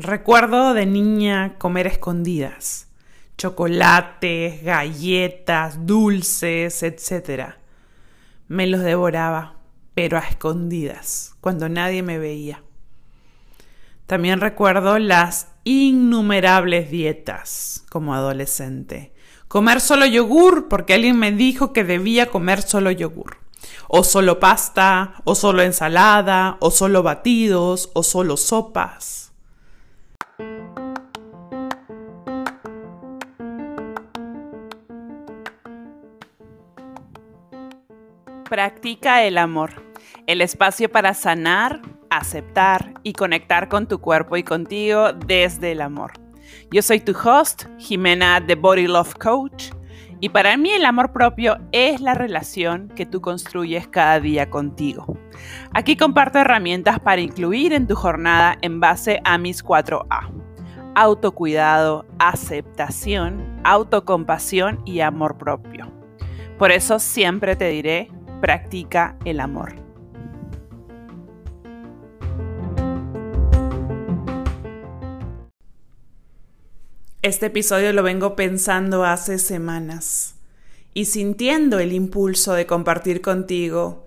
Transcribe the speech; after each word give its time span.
Recuerdo 0.00 0.74
de 0.74 0.86
niña 0.86 1.56
comer 1.58 1.88
escondidas, 1.88 2.86
chocolates, 3.36 4.62
galletas, 4.62 5.86
dulces, 5.86 6.84
etc. 6.84 7.54
Me 8.46 8.68
los 8.68 8.82
devoraba, 8.82 9.56
pero 9.94 10.16
a 10.16 10.20
escondidas, 10.20 11.34
cuando 11.40 11.68
nadie 11.68 12.04
me 12.04 12.20
veía. 12.20 12.62
También 14.06 14.40
recuerdo 14.40 15.00
las 15.00 15.48
innumerables 15.64 16.92
dietas 16.92 17.84
como 17.90 18.14
adolescente. 18.14 19.12
Comer 19.48 19.80
solo 19.80 20.06
yogur 20.06 20.68
porque 20.68 20.94
alguien 20.94 21.18
me 21.18 21.32
dijo 21.32 21.72
que 21.72 21.82
debía 21.82 22.30
comer 22.30 22.62
solo 22.62 22.92
yogur. 22.92 23.38
O 23.88 24.04
solo 24.04 24.38
pasta, 24.38 25.14
o 25.24 25.34
solo 25.34 25.62
ensalada, 25.62 26.56
o 26.60 26.70
solo 26.70 27.02
batidos, 27.02 27.90
o 27.94 28.04
solo 28.04 28.36
sopas. 28.36 29.27
Practica 38.48 39.24
el 39.24 39.36
amor, 39.36 39.72
el 40.26 40.40
espacio 40.40 40.90
para 40.90 41.12
sanar, 41.12 41.82
aceptar 42.08 42.94
y 43.02 43.12
conectar 43.12 43.68
con 43.68 43.86
tu 43.86 44.00
cuerpo 44.00 44.38
y 44.38 44.42
contigo 44.42 45.12
desde 45.12 45.72
el 45.72 45.82
amor. 45.82 46.12
Yo 46.70 46.80
soy 46.80 47.00
tu 47.00 47.12
host, 47.12 47.64
Jimena 47.78 48.42
The 48.46 48.54
Body 48.54 48.86
Love 48.86 49.14
Coach, 49.16 49.72
y 50.20 50.30
para 50.30 50.56
mí 50.56 50.70
el 50.70 50.86
amor 50.86 51.12
propio 51.12 51.58
es 51.72 52.00
la 52.00 52.14
relación 52.14 52.88
que 52.88 53.04
tú 53.04 53.20
construyes 53.20 53.86
cada 53.86 54.18
día 54.18 54.48
contigo. 54.48 55.18
Aquí 55.74 55.98
comparto 55.98 56.38
herramientas 56.38 56.98
para 57.00 57.20
incluir 57.20 57.74
en 57.74 57.86
tu 57.86 57.96
jornada 57.96 58.56
en 58.62 58.80
base 58.80 59.20
a 59.24 59.36
mis 59.36 59.62
4A. 59.62 60.32
Autocuidado, 60.94 62.06
aceptación, 62.18 63.60
autocompasión 63.62 64.80
y 64.86 65.00
amor 65.00 65.36
propio. 65.36 65.92
Por 66.58 66.72
eso 66.72 66.98
siempre 66.98 67.54
te 67.54 67.68
diré, 67.68 68.10
practica 68.40 69.16
el 69.24 69.40
amor. 69.40 69.74
Este 77.22 77.46
episodio 77.46 77.92
lo 77.92 78.02
vengo 78.02 78.36
pensando 78.36 79.04
hace 79.04 79.38
semanas 79.38 80.36
y 80.94 81.06
sintiendo 81.06 81.78
el 81.80 81.92
impulso 81.92 82.54
de 82.54 82.66
compartir 82.66 83.20
contigo 83.20 84.06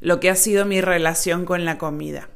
lo 0.00 0.20
que 0.20 0.30
ha 0.30 0.36
sido 0.36 0.64
mi 0.64 0.80
relación 0.80 1.44
con 1.44 1.64
la 1.64 1.78
comida. 1.78 2.28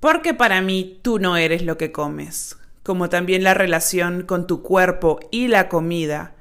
Porque 0.00 0.32
para 0.32 0.60
mí 0.62 1.00
tú 1.02 1.18
no 1.18 1.36
eres 1.36 1.62
lo 1.62 1.76
que 1.76 1.90
comes, 1.90 2.56
como 2.82 3.08
también 3.08 3.42
la 3.42 3.54
relación 3.54 4.22
con 4.22 4.46
tu 4.46 4.62
cuerpo 4.62 5.18
y 5.30 5.48
la 5.48 5.68
comida 5.68 6.34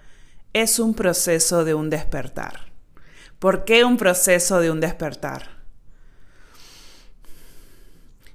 es 0.54 0.80
un 0.80 0.94
proceso 0.94 1.66
de 1.66 1.74
un 1.74 1.90
despertar. 1.90 2.75
¿Por 3.46 3.64
qué 3.64 3.86
un 3.86 3.98
proceso 3.98 4.60
de 4.60 4.72
un 4.72 4.80
despertar? 4.80 5.50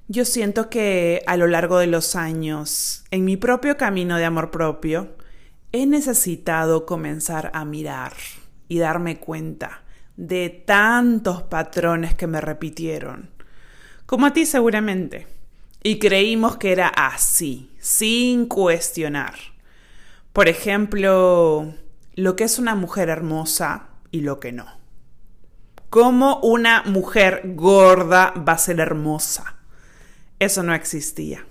Yo 0.07 0.23
siento 0.23 0.69
que 0.69 1.21
a 1.27 1.35
lo 1.35 1.47
largo 1.47 1.79
de 1.79 1.87
los 1.87 2.15
años, 2.15 3.03
en 3.11 3.25
mi 3.25 3.35
propio 3.35 3.75
camino 3.75 4.15
de 4.15 4.23
amor 4.23 4.51
propio, 4.51 5.17
he 5.73 5.85
necesitado 5.85 6.85
comenzar 6.85 7.51
a 7.53 7.65
mirar 7.65 8.13
y 8.69 8.79
darme 8.79 9.19
cuenta 9.19 9.83
de 10.15 10.49
tantos 10.49 11.43
patrones 11.43 12.15
que 12.15 12.27
me 12.27 12.39
repitieron, 12.39 13.31
como 14.05 14.27
a 14.27 14.31
ti 14.31 14.45
seguramente, 14.45 15.27
y 15.83 15.99
creímos 15.99 16.55
que 16.55 16.71
era 16.71 16.87
así, 16.87 17.69
sin 17.81 18.45
cuestionar. 18.45 19.33
Por 20.31 20.47
ejemplo, 20.47 21.73
lo 22.15 22.35
que 22.37 22.45
es 22.45 22.59
una 22.59 22.75
mujer 22.75 23.09
hermosa 23.09 23.89
y 24.09 24.21
lo 24.21 24.39
que 24.39 24.53
no. 24.53 24.80
¿Cómo 25.91 26.39
una 26.41 26.83
mujer 26.83 27.41
gorda 27.53 28.31
va 28.31 28.53
a 28.53 28.57
ser 28.57 28.79
hermosa? 28.79 29.57
Eso 30.39 30.63
no 30.63 30.73
existía. 30.73 31.45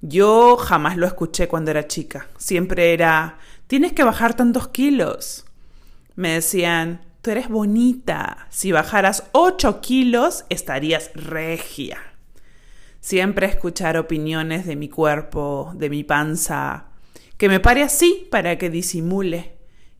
Yo 0.00 0.56
jamás 0.56 0.96
lo 0.96 1.06
escuché 1.06 1.46
cuando 1.46 1.70
era 1.70 1.86
chica. 1.86 2.26
Siempre 2.36 2.92
era, 2.92 3.38
tienes 3.68 3.92
que 3.92 4.02
bajar 4.02 4.34
tantos 4.34 4.66
kilos. 4.66 5.44
Me 6.16 6.30
decían, 6.30 7.02
tú 7.22 7.30
eres 7.30 7.48
bonita. 7.48 8.48
Si 8.50 8.72
bajaras 8.72 9.22
8 9.30 9.80
kilos, 9.80 10.46
estarías 10.48 11.12
regia. 11.14 11.98
Siempre 12.98 13.46
escuchar 13.46 13.96
opiniones 13.98 14.66
de 14.66 14.74
mi 14.74 14.88
cuerpo, 14.88 15.70
de 15.76 15.90
mi 15.90 16.02
panza, 16.02 16.86
que 17.36 17.48
me 17.48 17.60
pare 17.60 17.84
así 17.84 18.26
para 18.32 18.58
que 18.58 18.68
disimule, 18.68 19.53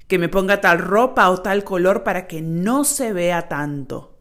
que 0.07 0.19
me 0.19 0.29
ponga 0.29 0.61
tal 0.61 0.79
ropa 0.79 1.31
o 1.31 1.41
tal 1.43 1.65
color 1.65 2.03
para 2.03 2.27
que 2.27 2.43
no 2.43 2.85
se 2.85 3.13
vea 3.13 3.49
tanto 3.49 4.15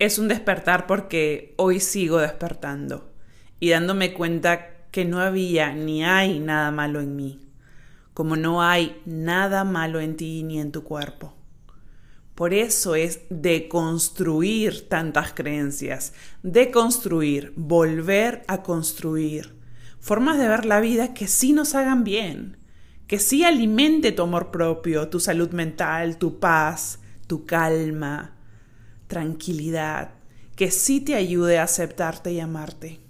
es 0.00 0.18
un 0.18 0.28
despertar 0.28 0.86
porque 0.86 1.54
hoy 1.58 1.78
sigo 1.78 2.18
despertando 2.18 3.12
y 3.60 3.68
dándome 3.68 4.14
cuenta 4.14 4.88
que 4.90 5.04
no 5.04 5.20
había 5.20 5.72
ni 5.74 6.02
hay 6.02 6.40
nada 6.40 6.70
malo 6.70 7.00
en 7.00 7.14
mí, 7.14 7.38
como 8.14 8.34
no 8.34 8.62
hay 8.62 9.00
nada 9.04 9.62
malo 9.62 10.00
en 10.00 10.16
ti 10.16 10.42
ni 10.42 10.58
en 10.58 10.72
tu 10.72 10.84
cuerpo. 10.84 11.36
Por 12.34 12.54
eso 12.54 12.94
es 12.94 13.20
deconstruir 13.28 14.88
tantas 14.88 15.34
creencias, 15.34 16.14
deconstruir, 16.42 17.52
volver 17.54 18.42
a 18.48 18.62
construir 18.62 19.54
formas 19.98 20.38
de 20.38 20.48
ver 20.48 20.64
la 20.64 20.80
vida 20.80 21.12
que 21.12 21.28
sí 21.28 21.52
nos 21.52 21.74
hagan 21.74 22.04
bien, 22.04 22.56
que 23.10 23.18
sí 23.18 23.42
alimente 23.42 24.12
tu 24.12 24.22
amor 24.22 24.52
propio, 24.52 25.08
tu 25.08 25.18
salud 25.18 25.50
mental, 25.50 26.16
tu 26.16 26.38
paz, 26.38 27.00
tu 27.26 27.44
calma, 27.44 28.36
tranquilidad, 29.08 30.12
que 30.54 30.70
sí 30.70 31.00
te 31.00 31.16
ayude 31.16 31.58
a 31.58 31.64
aceptarte 31.64 32.30
y 32.30 32.38
amarte. 32.38 33.00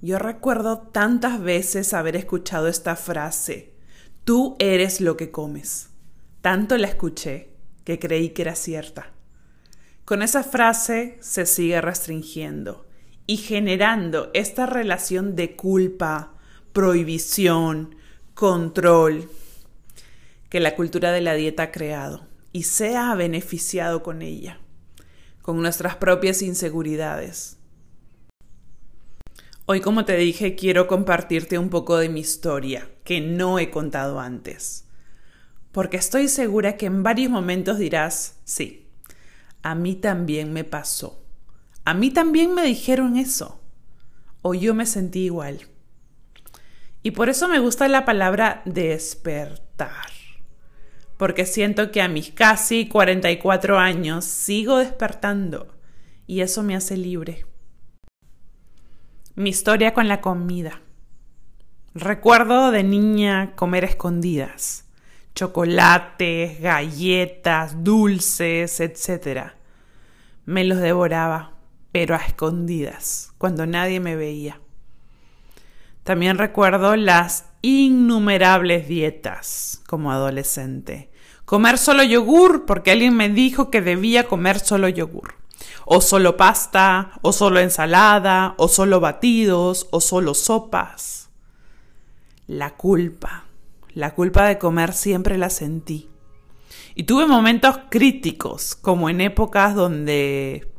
Yo 0.00 0.20
recuerdo 0.20 0.78
tantas 0.78 1.40
veces 1.40 1.92
haber 1.92 2.14
escuchado 2.14 2.68
esta 2.68 2.94
frase, 2.94 3.74
tú 4.22 4.54
eres 4.60 5.00
lo 5.00 5.16
que 5.16 5.32
comes. 5.32 5.90
Tanto 6.40 6.78
la 6.78 6.86
escuché 6.86 7.50
que 7.82 7.98
creí 7.98 8.28
que 8.28 8.42
era 8.42 8.54
cierta. 8.54 9.10
Con 10.04 10.22
esa 10.22 10.44
frase 10.44 11.18
se 11.20 11.46
sigue 11.46 11.80
restringiendo 11.80 12.86
y 13.26 13.38
generando 13.38 14.30
esta 14.34 14.66
relación 14.66 15.34
de 15.34 15.56
culpa, 15.56 16.34
prohibición, 16.72 17.96
control 18.38 19.28
que 20.48 20.60
la 20.60 20.76
cultura 20.76 21.10
de 21.10 21.20
la 21.20 21.34
dieta 21.34 21.64
ha 21.64 21.72
creado 21.72 22.28
y 22.52 22.62
se 22.62 22.96
ha 22.96 23.12
beneficiado 23.16 24.04
con 24.04 24.22
ella 24.22 24.60
con 25.42 25.60
nuestras 25.60 25.96
propias 25.96 26.40
inseguridades. 26.42 27.56
Hoy, 29.66 29.80
como 29.80 30.04
te 30.04 30.16
dije, 30.16 30.54
quiero 30.54 30.86
compartirte 30.86 31.58
un 31.58 31.68
poco 31.68 31.96
de 31.96 32.10
mi 32.10 32.20
historia, 32.20 32.88
que 33.02 33.20
no 33.20 33.58
he 33.58 33.70
contado 33.70 34.20
antes. 34.20 34.84
Porque 35.72 35.96
estoy 35.96 36.28
segura 36.28 36.76
que 36.76 36.86
en 36.86 37.02
varios 37.02 37.32
momentos 37.32 37.78
dirás, 37.78 38.36
sí, 38.44 38.86
a 39.62 39.74
mí 39.74 39.96
también 39.96 40.52
me 40.52 40.62
pasó. 40.62 41.24
A 41.84 41.92
mí 41.92 42.12
también 42.12 42.54
me 42.54 42.62
dijeron 42.62 43.16
eso. 43.16 43.60
O 44.42 44.54
yo 44.54 44.74
me 44.74 44.86
sentí 44.86 45.24
igual. 45.24 45.66
Y 47.02 47.12
por 47.12 47.28
eso 47.28 47.48
me 47.48 47.58
gusta 47.58 47.88
la 47.88 48.04
palabra 48.04 48.62
despertar 48.64 50.18
porque 51.18 51.46
siento 51.46 51.90
que 51.90 52.00
a 52.00 52.08
mis 52.08 52.30
casi 52.30 52.88
44 52.88 53.78
años 53.78 54.24
sigo 54.24 54.78
despertando 54.78 55.74
y 56.26 56.40
eso 56.40 56.62
me 56.62 56.76
hace 56.76 56.96
libre. 56.96 57.44
Mi 59.34 59.50
historia 59.50 59.92
con 59.92 60.08
la 60.08 60.20
comida. 60.20 60.80
Recuerdo 61.92 62.70
de 62.70 62.84
niña 62.84 63.56
comer 63.56 63.84
escondidas, 63.84 64.86
chocolates, 65.34 66.60
galletas, 66.60 67.82
dulces, 67.82 68.78
etc. 68.78 69.52
Me 70.44 70.62
los 70.64 70.78
devoraba, 70.78 71.54
pero 71.90 72.14
a 72.14 72.18
escondidas, 72.18 73.32
cuando 73.38 73.66
nadie 73.66 73.98
me 73.98 74.14
veía. 74.14 74.60
También 76.08 76.38
recuerdo 76.38 76.96
las 76.96 77.44
innumerables 77.60 78.88
dietas 78.88 79.82
como 79.86 80.10
adolescente. 80.10 81.10
Comer 81.44 81.76
solo 81.76 82.02
yogur 82.02 82.64
porque 82.64 82.92
alguien 82.92 83.14
me 83.14 83.28
dijo 83.28 83.70
que 83.70 83.82
debía 83.82 84.26
comer 84.26 84.58
solo 84.58 84.88
yogur. 84.88 85.34
O 85.84 86.00
solo 86.00 86.38
pasta, 86.38 87.10
o 87.20 87.34
solo 87.34 87.60
ensalada, 87.60 88.54
o 88.56 88.68
solo 88.68 89.00
batidos, 89.00 89.86
o 89.90 90.00
solo 90.00 90.32
sopas. 90.32 91.28
La 92.46 92.70
culpa, 92.70 93.44
la 93.92 94.14
culpa 94.14 94.46
de 94.46 94.56
comer 94.56 94.94
siempre 94.94 95.36
la 95.36 95.50
sentí. 95.50 96.08
Y 96.94 97.02
tuve 97.02 97.26
momentos 97.26 97.80
críticos, 97.90 98.74
como 98.74 99.10
en 99.10 99.20
épocas 99.20 99.74
donde, 99.74 100.72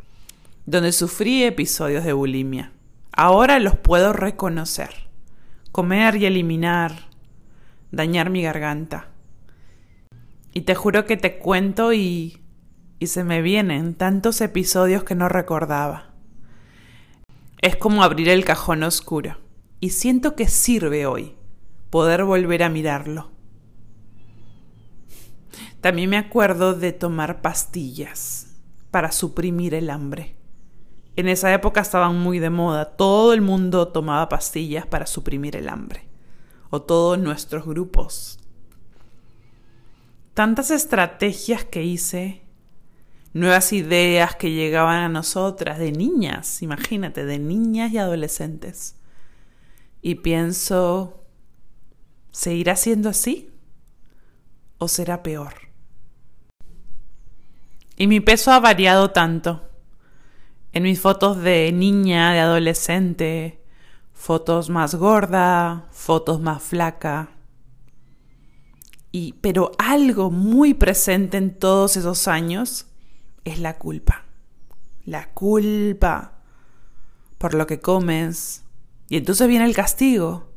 donde 0.65 0.91
sufrí 0.91 1.43
episodios 1.43 2.03
de 2.03 2.13
bulimia 2.13 2.71
Ahora 3.11 3.59
los 3.59 3.77
puedo 3.77 4.13
reconocer, 4.13 5.08
comer 5.71 6.15
y 6.15 6.25
eliminar, 6.25 7.07
dañar 7.91 8.29
mi 8.29 8.41
garganta. 8.41 9.07
Y 10.53 10.61
te 10.61 10.75
juro 10.75 11.05
que 11.05 11.17
te 11.17 11.37
cuento 11.37 11.93
y, 11.93 12.41
y 12.99 13.07
se 13.07 13.23
me 13.23 13.41
vienen 13.41 13.93
tantos 13.93 14.41
episodios 14.41 15.03
que 15.03 15.15
no 15.15 15.29
recordaba. 15.29 16.13
Es 17.61 17.75
como 17.75 18.03
abrir 18.03 18.29
el 18.29 18.45
cajón 18.45 18.83
oscuro. 18.83 19.37
Y 19.79 19.91
siento 19.91 20.35
que 20.35 20.47
sirve 20.47 21.05
hoy 21.05 21.35
poder 21.89 22.23
volver 22.23 22.63
a 22.63 22.69
mirarlo. 22.69 23.31
También 25.81 26.09
me 26.09 26.17
acuerdo 26.17 26.73
de 26.73 26.91
tomar 26.91 27.41
pastillas 27.41 28.57
para 28.91 29.11
suprimir 29.11 29.73
el 29.73 29.89
hambre. 29.89 30.38
En 31.15 31.27
esa 31.27 31.53
época 31.53 31.81
estaban 31.81 32.17
muy 32.17 32.39
de 32.39 32.49
moda. 32.49 32.85
Todo 32.85 33.33
el 33.33 33.41
mundo 33.41 33.89
tomaba 33.89 34.29
pastillas 34.29 34.85
para 34.85 35.05
suprimir 35.05 35.55
el 35.55 35.69
hambre. 35.69 36.07
O 36.69 36.81
todos 36.81 37.17
nuestros 37.19 37.65
grupos. 37.65 38.39
Tantas 40.33 40.71
estrategias 40.71 41.65
que 41.65 41.83
hice 41.83 42.43
nuevas 43.33 43.73
ideas 43.73 44.35
que 44.35 44.51
llegaban 44.51 45.03
a 45.03 45.09
nosotras 45.09 45.79
de 45.79 45.91
niñas, 45.91 46.61
imagínate, 46.61 47.25
de 47.25 47.39
niñas 47.39 47.91
y 47.91 47.97
adolescentes. 47.97 48.95
Y 50.01 50.15
pienso, 50.15 51.25
¿seguirá 52.31 52.75
siendo 52.75 53.09
así? 53.09 53.51
¿O 54.77 54.87
será 54.87 55.23
peor? 55.23 55.53
Y 57.97 58.07
mi 58.07 58.21
peso 58.21 58.51
ha 58.51 58.59
variado 58.59 59.11
tanto. 59.11 59.68
En 60.71 60.83
mis 60.83 60.99
fotos 61.01 61.41
de 61.41 61.71
niña, 61.71 62.33
de 62.33 62.39
adolescente, 62.39 63.63
fotos 64.13 64.69
más 64.69 64.95
gorda, 64.95 65.87
fotos 65.91 66.39
más 66.39 66.61
flaca. 66.61 67.29
Y, 69.11 69.33
pero 69.41 69.71
algo 69.79 70.29
muy 70.29 70.75
presente 70.75 71.37
en 71.37 71.57
todos 71.57 71.97
esos 71.97 72.27
años 72.27 72.85
es 73.45 73.59
la 73.59 73.77
culpa. 73.77 74.25
La 75.05 75.29
culpa 75.31 76.39
por 77.39 77.55
lo 77.55 77.65
que 77.65 77.79
comes. 77.79 78.63
Y 79.07 79.17
entonces 79.17 79.47
viene 79.47 79.65
el 79.65 79.75
castigo. 79.75 80.51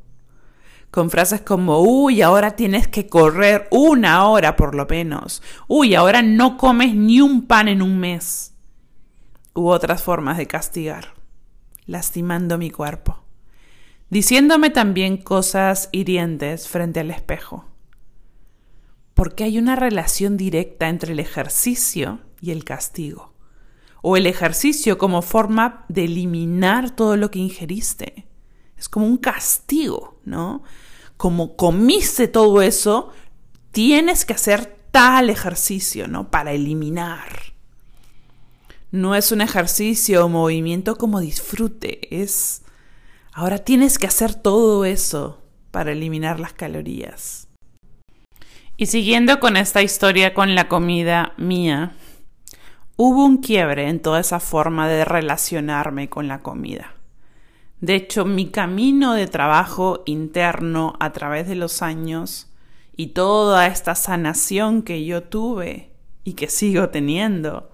Con 0.91 1.09
frases 1.09 1.41
como, 1.41 1.81
uy, 1.81 2.20
ahora 2.20 2.50
tienes 2.55 2.87
que 2.87 3.06
correr 3.06 3.67
una 3.70 4.29
hora 4.29 4.56
por 4.56 4.75
lo 4.75 4.85
menos. 4.85 5.43
Uy, 5.69 5.94
ahora 5.94 6.20
no 6.20 6.59
comes 6.59 6.94
ni 6.94 7.23
un 7.23 7.47
pan 7.47 7.69
en 7.69 7.81
un 7.81 7.99
mes. 7.99 8.51
U 9.54 9.69
otras 9.69 10.02
formas 10.02 10.38
de 10.38 10.46
castigar, 10.46 11.14
lastimando 11.87 12.58
mi 12.58 12.70
cuerpo. 12.70 13.22
Diciéndome 14.08 14.70
también 14.70 15.16
cosas 15.16 15.88
hirientes 15.93 16.69
frente 16.69 17.00
al 17.00 17.10
espejo. 17.10 17.64
Porque 19.14 19.44
hay 19.44 19.58
una 19.58 19.76
relación 19.76 20.37
directa 20.37 20.88
entre 20.88 21.12
el 21.12 21.20
ejercicio 21.20 22.20
y 22.40 22.50
el 22.50 22.64
castigo. 22.64 23.32
O 24.02 24.16
el 24.16 24.26
ejercicio 24.26 24.99
como 24.99 25.22
forma 25.22 25.84
de 25.88 26.04
eliminar 26.04 26.90
todo 26.90 27.16
lo 27.16 27.31
que 27.31 27.38
ingeriste. 27.38 28.26
Es 28.76 28.88
como 28.88 29.06
un 29.06 29.16
castigo, 29.16 30.20
¿no? 30.25 30.62
Como 31.16 31.56
comiste 31.56 32.26
todo 32.26 32.62
eso, 32.62 33.12
tienes 33.70 34.25
que 34.25 34.32
hacer 34.32 34.76
tal 34.90 35.31
ejercicio, 35.31 36.08
¿no? 36.08 36.31
Para 36.31 36.52
eliminar. 36.52 37.51
No 38.92 39.14
es 39.14 39.32
un 39.32 39.40
ejercicio 39.40 40.26
o 40.26 40.28
movimiento 40.28 40.96
como 40.96 41.20
disfrute, 41.20 42.22
es... 42.22 42.62
Ahora 43.32 43.56
tienes 43.56 43.98
que 43.98 44.06
hacer 44.06 44.34
todo 44.34 44.84
eso 44.84 45.42
para 45.70 45.92
eliminar 45.92 46.38
las 46.38 46.52
calorías. 46.52 47.48
Y 48.76 48.86
siguiendo 48.86 49.40
con 49.40 49.56
esta 49.56 49.80
historia 49.80 50.34
con 50.34 50.54
la 50.54 50.68
comida 50.68 51.32
mía, 51.38 51.94
hubo 52.96 53.24
un 53.24 53.38
quiebre 53.38 53.88
en 53.88 54.00
toda 54.00 54.20
esa 54.20 54.40
forma 54.40 54.86
de 54.88 55.06
relacionarme 55.06 56.10
con 56.10 56.28
la 56.28 56.40
comida. 56.40 56.94
De 57.80 57.94
hecho, 57.94 58.26
mi 58.26 58.50
camino 58.50 59.14
de 59.14 59.26
trabajo 59.26 60.02
interno 60.04 60.96
a 61.00 61.12
través 61.12 61.48
de 61.48 61.54
los 61.54 61.80
años 61.80 62.52
y 62.94 63.08
toda 63.08 63.66
esta 63.66 63.94
sanación 63.94 64.82
que 64.82 65.06
yo 65.06 65.22
tuve 65.22 65.92
y 66.24 66.34
que 66.34 66.48
sigo 66.48 66.90
teniendo, 66.90 67.71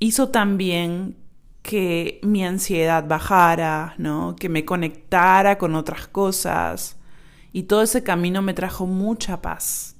hizo 0.00 0.30
también 0.30 1.16
que 1.62 2.18
mi 2.24 2.44
ansiedad 2.44 3.06
bajara, 3.06 3.94
¿no? 3.98 4.34
Que 4.34 4.48
me 4.48 4.64
conectara 4.64 5.58
con 5.58 5.76
otras 5.76 6.08
cosas. 6.08 6.98
Y 7.52 7.64
todo 7.64 7.82
ese 7.82 8.02
camino 8.02 8.42
me 8.42 8.54
trajo 8.54 8.86
mucha 8.86 9.40
paz 9.40 9.96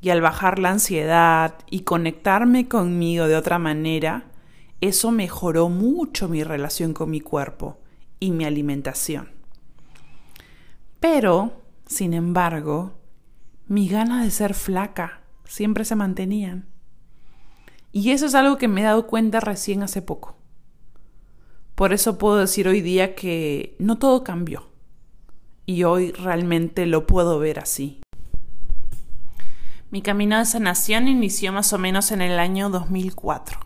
y 0.00 0.10
al 0.10 0.20
bajar 0.20 0.58
la 0.58 0.70
ansiedad 0.70 1.54
y 1.70 1.80
conectarme 1.80 2.68
conmigo 2.68 3.26
de 3.26 3.36
otra 3.36 3.58
manera, 3.58 4.26
eso 4.80 5.10
mejoró 5.10 5.68
mucho 5.68 6.28
mi 6.28 6.44
relación 6.44 6.94
con 6.94 7.10
mi 7.10 7.20
cuerpo 7.20 7.78
y 8.20 8.30
mi 8.30 8.44
alimentación. 8.44 9.30
Pero, 11.00 11.62
sin 11.86 12.14
embargo, 12.14 12.92
mi 13.66 13.88
ganas 13.88 14.24
de 14.24 14.30
ser 14.30 14.54
flaca 14.54 15.22
siempre 15.44 15.84
se 15.84 15.96
mantenían. 15.96 16.66
Y 17.92 18.10
eso 18.10 18.26
es 18.26 18.34
algo 18.34 18.58
que 18.58 18.68
me 18.68 18.80
he 18.80 18.84
dado 18.84 19.06
cuenta 19.06 19.40
recién 19.40 19.82
hace 19.82 20.02
poco. 20.02 20.36
Por 21.74 21.92
eso 21.92 22.18
puedo 22.18 22.38
decir 22.38 22.68
hoy 22.68 22.80
día 22.80 23.14
que 23.14 23.76
no 23.78 23.98
todo 23.98 24.24
cambió. 24.24 24.68
Y 25.64 25.84
hoy 25.84 26.12
realmente 26.12 26.86
lo 26.86 27.06
puedo 27.06 27.38
ver 27.38 27.60
así. 27.60 28.00
Mi 29.90 30.02
camino 30.02 30.38
de 30.38 30.44
sanación 30.44 31.08
inició 31.08 31.52
más 31.52 31.72
o 31.72 31.78
menos 31.78 32.10
en 32.10 32.20
el 32.20 32.38
año 32.38 32.68
2004. 32.68 33.60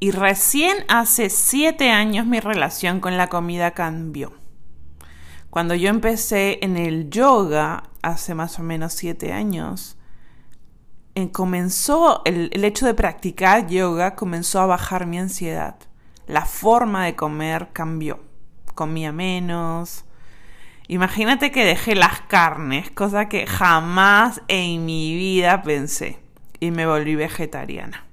Y 0.00 0.10
recién 0.10 0.78
hace 0.88 1.30
siete 1.30 1.90
años 1.90 2.26
mi 2.26 2.40
relación 2.40 3.00
con 3.00 3.16
la 3.16 3.28
comida 3.28 3.72
cambió. 3.72 4.32
Cuando 5.50 5.74
yo 5.74 5.88
empecé 5.88 6.58
en 6.62 6.76
el 6.76 7.10
yoga, 7.10 7.84
hace 8.02 8.34
más 8.34 8.58
o 8.58 8.62
menos 8.62 8.92
siete 8.92 9.32
años, 9.32 9.96
comenzó 11.28 12.22
el, 12.24 12.50
el 12.52 12.64
hecho 12.64 12.86
de 12.86 12.94
practicar 12.94 13.66
yoga 13.68 14.14
comenzó 14.14 14.60
a 14.60 14.66
bajar 14.66 15.06
mi 15.06 15.18
ansiedad. 15.18 15.76
La 16.26 16.44
forma 16.44 17.04
de 17.04 17.16
comer 17.16 17.68
cambió. 17.72 18.20
Comía 18.74 19.12
menos, 19.12 20.04
Imagínate 20.90 21.52
que 21.52 21.64
dejé 21.64 21.94
las 21.94 22.22
carnes, 22.22 22.90
cosa 22.90 23.28
que 23.28 23.46
jamás 23.46 24.42
en 24.48 24.84
mi 24.84 25.14
vida 25.14 25.62
pensé, 25.62 26.18
y 26.58 26.72
me 26.72 26.84
volví 26.84 27.14
vegetariana. 27.14 28.06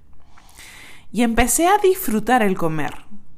Y 1.11 1.23
empecé 1.23 1.65
a 1.65 1.79
disfrutar 1.79 2.43
el 2.43 2.55
comer, 2.55 2.93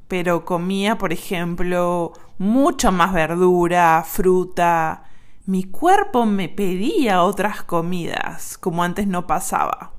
pero 0.10 0.44
comía, 0.44 0.98
por 0.98 1.14
ejemplo, 1.14 2.12
mucho 2.38 2.92
más 2.92 3.14
verdura, 3.14 4.04
fruta. 4.06 5.04
Mi 5.50 5.64
cuerpo 5.64 6.28
me 6.28 6.48
pedía 6.48 7.24
otras 7.24 7.64
comidas, 7.64 8.56
como 8.60 8.84
antes 8.84 9.08
no 9.08 9.26
pasaba 9.26 9.94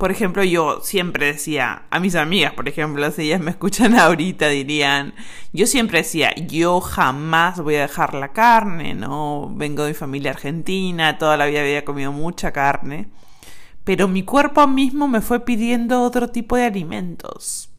por 0.00 0.10
ejemplo, 0.10 0.42
yo 0.42 0.80
siempre 0.80 1.26
decía 1.26 1.82
a 1.90 2.00
mis 2.00 2.14
amigas, 2.14 2.54
por 2.54 2.66
ejemplo, 2.66 3.10
si 3.10 3.24
ellas 3.24 3.40
me 3.42 3.50
escuchan 3.50 3.94
ahorita, 3.98 4.48
dirían, 4.48 5.12
yo 5.52 5.66
siempre 5.66 5.98
decía, 5.98 6.34
yo 6.36 6.80
jamás 6.80 7.60
voy 7.60 7.74
a 7.74 7.82
dejar 7.82 8.14
la 8.14 8.32
carne, 8.32 8.94
¿no? 8.94 9.52
Vengo 9.54 9.82
de 9.82 9.90
mi 9.90 9.94
familia 9.94 10.30
argentina, 10.30 11.18
toda 11.18 11.36
la 11.36 11.44
vida 11.44 11.60
había 11.60 11.84
comido 11.84 12.12
mucha 12.12 12.50
carne, 12.50 13.10
pero 13.84 14.08
mi 14.08 14.22
cuerpo 14.22 14.66
mismo 14.66 15.06
me 15.06 15.20
fue 15.20 15.40
pidiendo 15.40 16.00
otro 16.00 16.30
tipo 16.30 16.56
de 16.56 16.64
alimentos. 16.64 17.70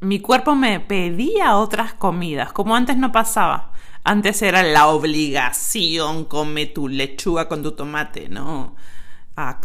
Mi 0.00 0.20
cuerpo 0.20 0.54
me 0.54 0.80
pedía 0.80 1.56
otras 1.56 1.92
comidas, 1.92 2.54
como 2.54 2.74
antes 2.74 2.96
no 2.96 3.12
pasaba. 3.12 3.69
Antes 4.04 4.42
era 4.42 4.62
la 4.62 4.88
obligación, 4.88 6.24
come 6.24 6.66
tu 6.66 6.88
lechuga 6.88 7.48
con 7.48 7.62
tu 7.62 7.72
tomate, 7.72 8.28
¿no? 8.28 8.74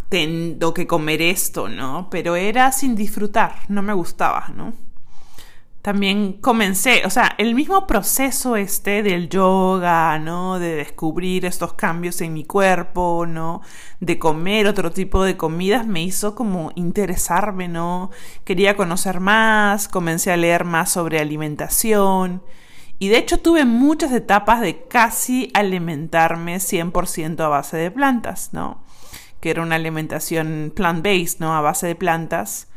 tengo 0.09 0.73
que 0.73 0.87
comer 0.87 1.21
esto, 1.21 1.67
¿no? 1.67 2.07
Pero 2.09 2.35
era 2.35 2.71
sin 2.71 2.95
disfrutar, 2.95 3.55
no 3.67 3.81
me 3.81 3.93
gustaba, 3.93 4.49
¿no? 4.55 4.73
También 5.81 6.33
comencé, 6.41 7.03
o 7.05 7.11
sea, 7.11 7.35
el 7.37 7.53
mismo 7.53 7.85
proceso 7.85 8.55
este 8.55 9.03
del 9.03 9.29
yoga, 9.29 10.17
¿no? 10.17 10.57
De 10.57 10.73
descubrir 10.75 11.45
estos 11.45 11.73
cambios 11.73 12.21
en 12.21 12.33
mi 12.33 12.43
cuerpo, 12.43 13.25
¿no? 13.27 13.61
De 13.99 14.17
comer 14.17 14.65
otro 14.65 14.91
tipo 14.91 15.23
de 15.23 15.37
comidas 15.37 15.85
me 15.85 16.01
hizo 16.01 16.33
como 16.33 16.71
interesarme, 16.73 17.67
¿no? 17.67 18.09
Quería 18.45 18.75
conocer 18.75 19.19
más, 19.19 19.87
comencé 19.87 20.31
a 20.31 20.37
leer 20.37 20.65
más 20.65 20.91
sobre 20.91 21.19
alimentación. 21.19 22.41
Y 22.99 23.09
de 23.09 23.17
hecho 23.17 23.39
tuve 23.39 23.65
muchas 23.65 24.11
etapas 24.11 24.61
de 24.61 24.87
casi 24.87 25.51
alimentarme 25.53 26.57
100% 26.57 27.39
a 27.43 27.47
base 27.47 27.77
de 27.77 27.91
plantas, 27.91 28.49
¿no? 28.53 28.85
que 29.45 29.51
era 29.51 29.61
una 29.61 29.75
alimentación 29.75 30.73
plant-based, 30.75 31.37
¿no? 31.37 31.55
A 31.55 31.61
base 31.61 31.85
de 31.85 31.93
plantas. 31.93 32.67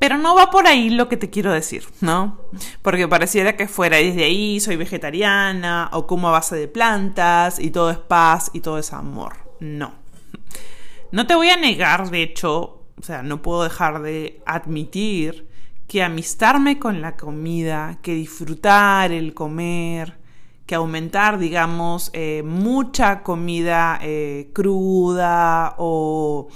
Pero 0.00 0.18
no 0.18 0.34
va 0.34 0.50
por 0.50 0.66
ahí 0.66 0.90
lo 0.90 1.08
que 1.08 1.16
te 1.16 1.30
quiero 1.30 1.52
decir, 1.52 1.84
¿no? 2.00 2.40
Porque 2.82 3.06
pareciera 3.06 3.56
que 3.56 3.68
fuera 3.68 3.98
desde 3.98 4.24
ahí, 4.24 4.58
soy 4.58 4.74
vegetariana 4.74 5.90
o 5.92 6.08
como 6.08 6.28
a 6.28 6.32
base 6.32 6.56
de 6.56 6.66
plantas 6.66 7.60
y 7.60 7.70
todo 7.70 7.92
es 7.92 7.98
paz 7.98 8.50
y 8.52 8.62
todo 8.62 8.78
es 8.78 8.92
amor. 8.92 9.36
No. 9.60 9.94
No 11.12 11.28
te 11.28 11.36
voy 11.36 11.50
a 11.50 11.56
negar, 11.56 12.10
de 12.10 12.24
hecho, 12.24 12.82
o 12.98 13.02
sea, 13.02 13.22
no 13.22 13.40
puedo 13.40 13.62
dejar 13.62 14.02
de 14.02 14.42
admitir 14.44 15.51
que 15.86 16.02
amistarme 16.02 16.78
con 16.78 17.00
la 17.00 17.16
comida, 17.16 17.98
que 18.02 18.14
disfrutar 18.14 19.12
el 19.12 19.34
comer, 19.34 20.18
que 20.66 20.74
aumentar, 20.74 21.38
digamos, 21.38 22.10
eh, 22.12 22.42
mucha 22.44 23.22
comida 23.22 23.98
eh, 24.02 24.50
cruda 24.52 25.74
o 25.78 26.48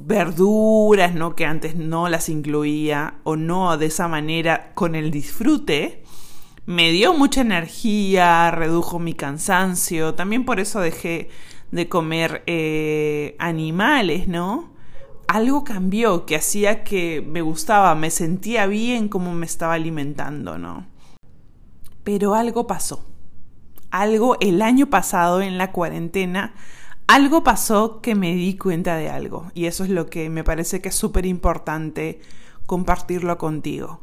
verduras, 0.00 1.14
¿no? 1.14 1.36
Que 1.36 1.46
antes 1.46 1.76
no 1.76 2.08
las 2.08 2.28
incluía 2.28 3.14
o 3.22 3.36
no 3.36 3.76
de 3.76 3.86
esa 3.86 4.08
manera 4.08 4.72
con 4.74 4.94
el 4.94 5.10
disfrute, 5.10 6.02
me 6.66 6.92
dio 6.92 7.14
mucha 7.14 7.40
energía, 7.40 8.50
redujo 8.50 8.98
mi 8.98 9.14
cansancio, 9.14 10.14
también 10.14 10.44
por 10.44 10.60
eso 10.60 10.80
dejé 10.80 11.28
de 11.72 11.88
comer 11.88 12.42
eh, 12.46 13.34
animales, 13.38 14.28
¿no? 14.28 14.70
Algo 15.32 15.62
cambió 15.62 16.26
que 16.26 16.34
hacía 16.34 16.82
que 16.82 17.22
me 17.24 17.40
gustaba, 17.40 17.94
me 17.94 18.10
sentía 18.10 18.66
bien 18.66 19.08
como 19.08 19.32
me 19.32 19.46
estaba 19.46 19.74
alimentando, 19.74 20.58
¿no? 20.58 20.88
Pero 22.02 22.34
algo 22.34 22.66
pasó. 22.66 23.06
Algo 23.92 24.36
el 24.40 24.60
año 24.60 24.90
pasado 24.90 25.40
en 25.40 25.56
la 25.56 25.70
cuarentena 25.70 26.54
algo 27.06 27.44
pasó 27.44 28.00
que 28.00 28.16
me 28.16 28.34
di 28.34 28.56
cuenta 28.56 28.96
de 28.96 29.08
algo 29.08 29.52
y 29.54 29.66
eso 29.66 29.84
es 29.84 29.90
lo 29.90 30.06
que 30.06 30.28
me 30.30 30.42
parece 30.42 30.80
que 30.80 30.88
es 30.88 30.96
súper 30.96 31.26
importante 31.26 32.20
compartirlo 32.66 33.38
contigo. 33.38 34.00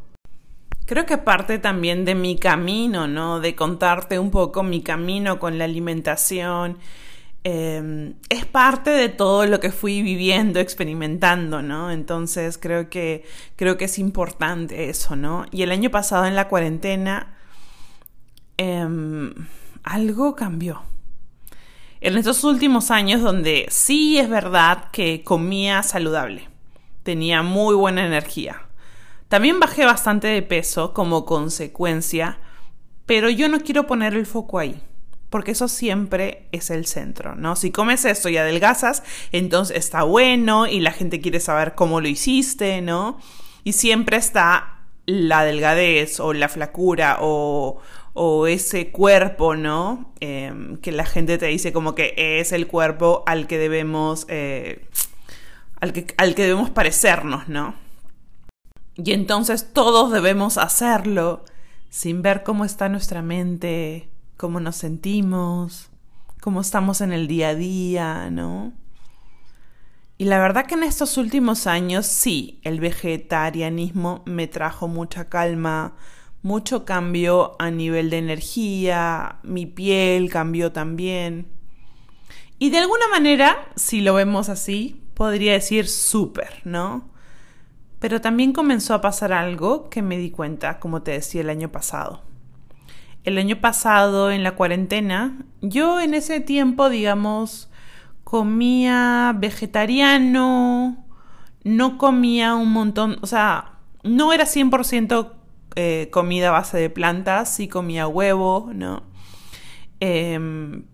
Creo 0.85 1.05
que 1.05 1.17
parte 1.17 1.59
también 1.59 2.05
de 2.05 2.15
mi 2.15 2.37
camino, 2.37 3.05
¿no? 3.05 3.41
De 3.41 3.53
contarte 3.53 4.17
un 4.17 4.31
poco 4.31 4.63
mi 4.63 4.81
camino 4.81 5.39
con 5.39 5.57
la 5.57 5.65
alimentación. 5.65 6.77
Em, 7.49 8.15
es 8.27 8.45
parte 8.45 8.89
de 8.89 9.07
todo 9.07 9.45
lo 9.45 9.61
que 9.61 9.71
fui 9.71 10.01
viviendo, 10.01 10.59
experimentando, 10.59 11.61
¿no? 11.61 11.91
Entonces 11.91 12.57
creo 12.57 12.89
que, 12.89 13.23
creo 13.55 13.77
que 13.77 13.85
es 13.85 13.99
importante 13.99 14.89
eso, 14.89 15.15
¿no? 15.15 15.45
Y 15.49 15.61
el 15.61 15.71
año 15.71 15.89
pasado 15.89 16.25
en 16.25 16.35
la 16.35 16.49
cuarentena, 16.49 17.37
em, 18.57 19.33
algo 19.83 20.35
cambió 20.35 20.81
en 22.01 22.17
estos 22.17 22.43
últimos 22.43 22.91
años 22.91 23.21
donde 23.21 23.65
sí 23.69 24.19
es 24.19 24.29
verdad 24.29 24.91
que 24.91 25.23
comía 25.23 25.83
saludable, 25.83 26.49
tenía 27.03 27.43
muy 27.43 27.75
buena 27.75 28.05
energía. 28.05 28.63
También 29.29 29.61
bajé 29.61 29.85
bastante 29.85 30.27
de 30.27 30.41
peso 30.41 30.93
como 30.93 31.23
consecuencia, 31.23 32.39
pero 33.05 33.29
yo 33.29 33.47
no 33.47 33.61
quiero 33.61 33.87
poner 33.87 34.15
el 34.15 34.25
foco 34.25 34.59
ahí, 34.59 34.81
porque 35.29 35.51
eso 35.51 35.67
siempre 35.67 36.47
es 36.51 36.69
el 36.69 36.85
centro, 36.85 37.35
¿no? 37.35 37.55
Si 37.55 37.71
comes 37.71 38.05
esto 38.05 38.29
y 38.29 38.37
adelgazas, 38.37 39.03
entonces 39.31 39.77
está 39.77 40.03
bueno 40.03 40.67
y 40.67 40.79
la 40.79 40.91
gente 40.91 41.19
quiere 41.19 41.39
saber 41.39 41.75
cómo 41.75 42.01
lo 42.01 42.07
hiciste, 42.07 42.81
¿no? 42.81 43.19
Y 43.63 43.73
siempre 43.73 44.17
está 44.17 44.77
la 45.05 45.43
delgadez 45.43 46.19
o 46.19 46.33
la 46.33 46.49
flacura 46.49 47.17
o, 47.21 47.79
o 48.13 48.47
ese 48.47 48.91
cuerpo, 48.91 49.55
¿no? 49.55 50.11
Em, 50.19 50.77
que 50.77 50.91
la 50.91 51.05
gente 51.05 51.37
te 51.37 51.45
dice 51.45 51.71
como 51.71 51.93
que 51.93 52.13
es 52.17 52.51
el 52.51 52.67
cuerpo 52.67 53.23
al 53.27 53.45
que 53.45 53.57
debemos, 53.57 54.25
eh, 54.27 54.85
al, 55.79 55.93
que, 55.93 56.07
al 56.17 56.33
que 56.33 56.43
debemos 56.43 56.69
parecernos, 56.71 57.47
¿no? 57.47 57.75
Y 58.95 59.11
entonces 59.11 59.71
todos 59.71 60.11
debemos 60.11 60.57
hacerlo 60.57 61.45
sin 61.89 62.21
ver 62.23 62.43
cómo 62.43 62.65
está 62.65 62.89
nuestra 62.89 63.21
mente, 63.21 64.09
cómo 64.37 64.59
nos 64.59 64.75
sentimos, 64.75 65.89
cómo 66.39 66.61
estamos 66.61 67.01
en 67.01 67.11
el 67.11 67.27
día 67.27 67.49
a 67.49 67.55
día, 67.55 68.29
¿no? 68.29 68.73
Y 70.19 70.25
la 70.25 70.39
verdad 70.39 70.65
que 70.65 70.75
en 70.75 70.83
estos 70.83 71.17
últimos 71.17 71.67
años 71.67 72.05
sí, 72.05 72.59
el 72.63 72.79
vegetarianismo 72.79 74.23
me 74.25 74.47
trajo 74.47 74.87
mucha 74.87 75.29
calma, 75.29 75.95
mucho 76.41 76.85
cambio 76.85 77.55
a 77.59 77.69
nivel 77.69 78.09
de 78.09 78.17
energía, 78.17 79.37
mi 79.43 79.65
piel 79.65 80.29
cambió 80.29 80.71
también. 80.71 81.47
Y 82.57 82.71
de 82.71 82.79
alguna 82.79 83.07
manera, 83.09 83.67
si 83.75 84.01
lo 84.01 84.15
vemos 84.15 84.49
así, 84.49 85.03
podría 85.13 85.53
decir 85.53 85.87
súper, 85.87 86.61
¿no? 86.63 87.09
Pero 87.99 88.21
también 88.21 88.53
comenzó 88.53 88.93
a 88.95 89.01
pasar 89.01 89.33
algo 89.33 89.89
que 89.89 90.01
me 90.01 90.17
di 90.17 90.31
cuenta, 90.31 90.79
como 90.79 91.03
te 91.03 91.11
decía 91.11 91.41
el 91.41 91.49
año 91.49 91.71
pasado. 91.71 92.23
El 93.27 93.37
año 93.37 93.59
pasado, 93.59 94.31
en 94.31 94.41
la 94.41 94.55
cuarentena, 94.55 95.37
yo 95.59 95.99
en 95.99 96.13
ese 96.13 96.39
tiempo, 96.39 96.89
digamos, 96.89 97.69
comía 98.23 99.35
vegetariano, 99.37 101.05
no 101.65 101.97
comía 101.97 102.55
un 102.55 102.71
montón, 102.71 103.17
o 103.19 103.27
sea, 103.27 103.73
no 104.01 104.31
era 104.31 104.45
100% 104.45 105.33
eh, 105.75 106.07
comida 106.09 106.47
a 106.47 106.51
base 106.51 106.77
de 106.77 106.89
plantas, 106.89 107.53
sí 107.53 107.67
comía 107.67 108.07
huevo, 108.07 108.71
¿no? 108.73 109.03
Em, 109.99 110.85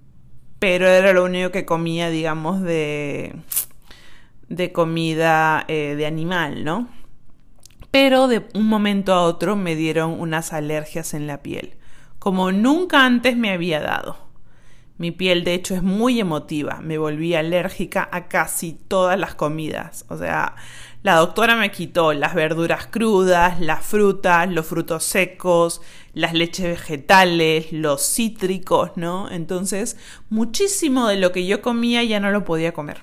pero 0.58 0.88
era 0.88 1.14
lo 1.14 1.26
único 1.26 1.52
que 1.52 1.66
comía, 1.66 2.10
digamos, 2.10 2.64
de, 2.64 3.36
de 4.50 4.72
comida 4.72 5.66
eh, 5.68 5.94
de 5.96 6.08
animal, 6.08 6.64
¿no? 6.64 6.88
Pero 7.92 8.28
de 8.28 8.48
un 8.56 8.68
momento 8.68 9.14
a 9.14 9.22
otro 9.22 9.56
me 9.56 9.76
dieron 9.76 10.20
unas 10.20 10.52
alergias 10.52 11.14
en 11.14 11.28
la 11.28 11.44
piel, 11.44 11.76
como 12.24 12.54
nunca 12.54 13.06
antes 13.06 13.36
me 13.36 13.52
había 13.52 13.82
dado. 13.82 14.16
Mi 14.98 15.12
piel 15.12 15.44
de 15.44 15.56
hecho 15.56 15.76
es 15.76 15.84
muy 15.84 16.22
emotiva, 16.22 16.80
me 16.82 16.98
volví 16.98 17.36
alérgica 17.36 18.08
a 18.14 18.30
casi 18.30 18.72
todas 18.72 19.20
las 19.20 19.36
comidas, 19.36 20.06
o 20.08 20.18
sea, 20.18 20.56
la 21.02 21.16
doctora 21.16 21.58
me 21.58 21.70
quitó 21.70 22.14
las 22.14 22.34
verduras 22.34 22.88
crudas, 22.88 23.60
las 23.60 23.86
frutas, 23.86 24.50
los 24.50 24.66
frutos 24.66 25.04
secos, 25.04 25.82
las 26.14 26.34
leches 26.34 26.66
vegetales, 26.66 27.74
los 27.74 28.02
cítricos, 28.02 28.92
¿no? 28.96 29.30
Entonces, 29.30 29.98
muchísimo 30.30 31.10
de 31.10 31.18
lo 31.18 31.34
que 31.34 31.46
yo 31.46 31.62
comía 31.62 32.06
ya 32.06 32.22
no 32.22 32.32
lo 32.32 32.46
podía 32.46 32.74
comer. 32.74 33.02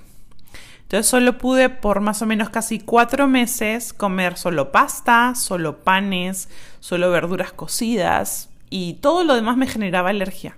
Entonces 0.80 1.06
solo 1.06 1.36
pude 1.36 1.68
por 1.68 2.00
más 2.00 2.22
o 2.22 2.26
menos 2.26 2.48
casi 2.48 2.80
cuatro 2.80 3.28
meses 3.28 3.92
comer 3.92 4.38
solo 4.38 4.72
pasta, 4.72 5.34
solo 5.34 5.80
panes, 5.80 6.48
solo 6.80 7.10
verduras 7.10 7.52
cocidas 7.52 8.50
y 8.70 8.94
todo 8.94 9.24
lo 9.24 9.34
demás 9.34 9.56
me 9.56 9.66
generaba 9.66 10.10
alergia 10.10 10.56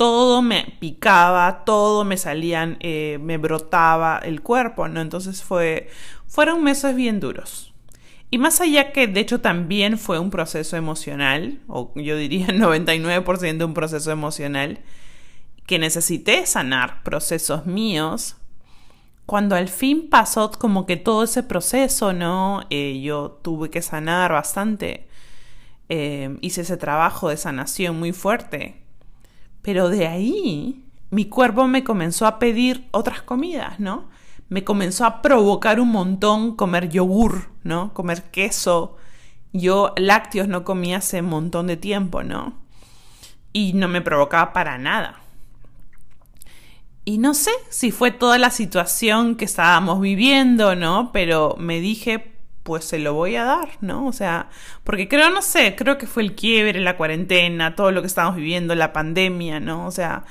todo 0.00 0.40
me 0.40 0.76
picaba, 0.78 1.62
todo 1.66 2.06
me 2.06 2.16
salían, 2.16 2.78
eh, 2.80 3.18
me 3.20 3.36
brotaba 3.36 4.18
el 4.24 4.40
cuerpo, 4.40 4.88
¿no? 4.88 5.02
Entonces 5.02 5.42
fue, 5.42 5.90
fueron 6.26 6.64
meses 6.64 6.96
bien 6.96 7.20
duros. 7.20 7.74
Y 8.30 8.38
más 8.38 8.62
allá 8.62 8.92
que 8.92 9.08
de 9.08 9.20
hecho 9.20 9.42
también 9.42 9.98
fue 9.98 10.18
un 10.18 10.30
proceso 10.30 10.78
emocional, 10.78 11.60
o 11.66 11.92
yo 11.96 12.16
diría 12.16 12.46
99% 12.48 13.62
un 13.66 13.74
proceso 13.74 14.10
emocional, 14.10 14.78
que 15.66 15.78
necesité 15.78 16.46
sanar 16.46 17.02
procesos 17.02 17.66
míos, 17.66 18.36
cuando 19.26 19.54
al 19.54 19.68
fin 19.68 20.08
pasó 20.08 20.50
como 20.50 20.86
que 20.86 20.96
todo 20.96 21.24
ese 21.24 21.42
proceso, 21.42 22.14
¿no? 22.14 22.62
Eh, 22.70 23.02
yo 23.02 23.38
tuve 23.42 23.68
que 23.68 23.82
sanar 23.82 24.32
bastante. 24.32 25.09
Eh, 25.90 26.38
hice 26.40 26.60
ese 26.62 26.76
trabajo 26.76 27.28
de 27.28 27.36
sanación 27.36 27.98
muy 27.98 28.12
fuerte 28.12 28.80
pero 29.62 29.88
de 29.88 30.06
ahí 30.06 30.84
mi 31.10 31.26
cuerpo 31.26 31.66
me 31.66 31.84
comenzó 31.84 32.26
a 32.26 32.38
pedir 32.38 32.88
otras 32.92 33.22
comidas, 33.22 33.80
¿no? 33.80 34.08
Me 34.48 34.64
comenzó 34.64 35.04
a 35.04 35.22
provocar 35.22 35.80
un 35.80 35.90
montón 35.90 36.56
comer 36.56 36.88
yogur, 36.88 37.50
¿no? 37.62 37.92
Comer 37.94 38.30
queso. 38.30 38.96
Yo 39.52 39.92
lácteos 39.96 40.48
no 40.48 40.64
comía 40.64 40.98
hace 40.98 41.20
un 41.20 41.28
montón 41.28 41.66
de 41.66 41.76
tiempo, 41.76 42.22
¿no? 42.22 42.54
Y 43.52 43.72
no 43.74 43.88
me 43.88 44.00
provocaba 44.00 44.52
para 44.52 44.78
nada. 44.78 45.20
Y 47.04 47.18
no 47.18 47.34
sé 47.34 47.50
si 47.68 47.90
fue 47.90 48.12
toda 48.12 48.38
la 48.38 48.50
situación 48.50 49.36
que 49.36 49.44
estábamos 49.44 50.00
viviendo, 50.00 50.76
¿no? 50.76 51.10
Pero 51.12 51.56
me 51.58 51.80
dije, 51.80 52.32
pues 52.62 52.84
se 52.84 52.98
lo 52.98 53.14
voy 53.14 53.36
a 53.36 53.44
dar, 53.44 53.70
¿no? 53.80 54.06
O 54.06 54.12
sea, 54.12 54.48
porque 54.84 55.08
creo, 55.08 55.30
no 55.30 55.42
sé, 55.42 55.74
creo 55.76 55.98
que 55.98 56.06
fue 56.06 56.22
el 56.22 56.34
quiebre, 56.34 56.80
la 56.80 56.96
cuarentena, 56.96 57.74
todo 57.74 57.90
lo 57.90 58.00
que 58.02 58.06
estamos 58.06 58.36
viviendo, 58.36 58.74
la 58.74 58.92
pandemia, 58.92 59.60
¿no? 59.60 59.86
O 59.86 59.90
sea, 59.90 60.24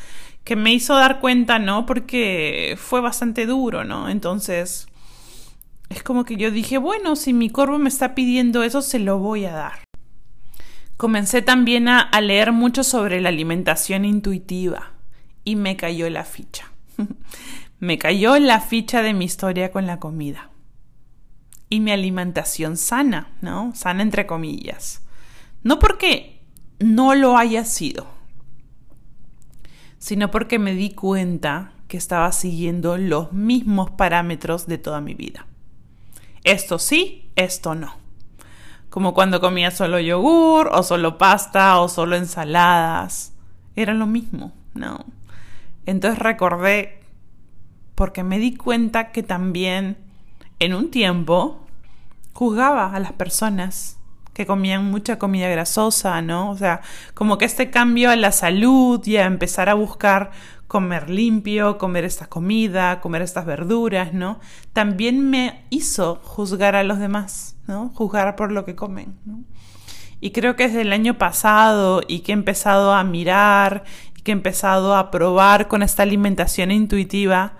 que 0.43 0.55
me 0.55 0.73
hizo 0.73 0.95
dar 0.95 1.19
cuenta, 1.19 1.59
¿no? 1.59 1.85
Porque 1.85 2.77
fue 2.79 3.01
bastante 3.01 3.45
duro, 3.45 3.83
¿no? 3.83 4.09
Entonces, 4.09 4.87
es 5.89 6.03
como 6.03 6.23
que 6.23 6.35
yo 6.37 6.51
dije, 6.51 6.77
bueno, 6.77 7.15
si 7.15 7.33
mi 7.33 7.49
cuerpo 7.49 7.77
me 7.79 7.89
está 7.89 8.15
pidiendo 8.15 8.63
eso, 8.63 8.81
se 8.81 8.99
lo 8.99 9.17
voy 9.17 9.45
a 9.45 9.53
dar. 9.53 9.79
Comencé 10.97 11.41
también 11.41 11.87
a, 11.87 12.01
a 12.01 12.21
leer 12.21 12.51
mucho 12.51 12.83
sobre 12.83 13.21
la 13.21 13.29
alimentación 13.29 14.05
intuitiva 14.05 14.91
y 15.43 15.55
me 15.55 15.77
cayó 15.77 16.09
la 16.09 16.25
ficha. 16.25 16.71
me 17.79 17.97
cayó 17.97 18.37
la 18.37 18.59
ficha 18.59 19.01
de 19.01 19.13
mi 19.13 19.25
historia 19.25 19.71
con 19.71 19.87
la 19.87 19.99
comida 19.99 20.49
y 21.69 21.79
mi 21.79 21.91
alimentación 21.91 22.77
sana, 22.77 23.31
¿no? 23.41 23.73
Sana 23.75 24.01
entre 24.01 24.25
comillas. 24.25 25.03
No 25.63 25.79
porque 25.79 26.41
no 26.79 27.15
lo 27.15 27.37
haya 27.37 27.65
sido, 27.65 28.07
sino 29.99 30.31
porque 30.31 30.57
me 30.59 30.73
di 30.73 30.91
cuenta 30.91 31.73
que 31.87 31.97
estaba 31.97 32.31
siguiendo 32.31 32.97
los 32.97 33.33
mismos 33.33 33.91
parámetros 33.91 34.67
de 34.67 34.77
toda 34.77 35.01
mi 35.01 35.13
vida. 35.13 35.45
Esto 36.43 36.79
sí, 36.79 37.29
esto 37.35 37.75
no. 37.75 37.93
Como 38.89 39.13
cuando 39.13 39.41
comía 39.41 39.71
solo 39.71 39.99
yogur 39.99 40.69
o 40.71 40.81
solo 40.83 41.17
pasta 41.17 41.79
o 41.79 41.89
solo 41.89 42.15
ensaladas. 42.15 43.33
Era 43.75 43.93
lo 43.93 44.07
mismo, 44.07 44.53
¿no? 44.73 45.05
Entonces 45.85 46.19
recordé, 46.19 47.01
porque 47.95 48.23
me 48.23 48.39
di 48.39 48.55
cuenta 48.55 49.11
que 49.11 49.23
también 49.23 49.97
en 50.59 50.73
un 50.73 50.91
tiempo 50.91 51.65
juzgaba 52.33 52.93
a 52.93 52.99
las 52.99 53.13
personas 53.13 53.97
que 54.33 54.45
comían 54.45 54.89
mucha 54.89 55.19
comida 55.19 55.49
grasosa, 55.49 56.21
¿no? 56.21 56.49
O 56.51 56.57
sea, 56.57 56.81
como 57.13 57.37
que 57.37 57.45
este 57.45 57.71
cambio 57.71 58.09
a 58.09 58.15
la 58.15 58.31
salud 58.31 59.05
y 59.05 59.17
a 59.17 59.25
empezar 59.25 59.67
a 59.67 59.73
buscar 59.73 60.31
comer 60.69 61.09
limpio, 61.09 61.77
comer 61.77 62.05
esta 62.05 62.27
comida, 62.27 63.01
comer 63.01 63.23
estas 63.23 63.45
verduras, 63.45 64.13
¿no? 64.13 64.39
También 64.71 65.29
me 65.29 65.65
hizo 65.69 66.21
juzgar 66.23 66.75
a 66.75 66.83
los 66.83 66.99
demás, 66.99 67.57
¿no? 67.67 67.89
Juzgar 67.89 68.35
por 68.35 68.51
lo 68.51 68.63
que 68.65 68.75
comen, 68.75 69.17
¿no? 69.25 69.43
Y 70.21 70.31
creo 70.31 70.55
que 70.55 70.67
desde 70.67 70.81
el 70.81 70.93
año 70.93 71.17
pasado 71.17 72.01
y 72.07 72.19
que 72.19 72.31
he 72.31 72.33
empezado 72.33 72.93
a 72.93 73.03
mirar 73.03 73.83
y 74.17 74.21
que 74.21 74.31
he 74.31 74.33
empezado 74.33 74.95
a 74.95 75.11
probar 75.11 75.67
con 75.67 75.81
esta 75.81 76.03
alimentación 76.03 76.71
intuitiva, 76.71 77.53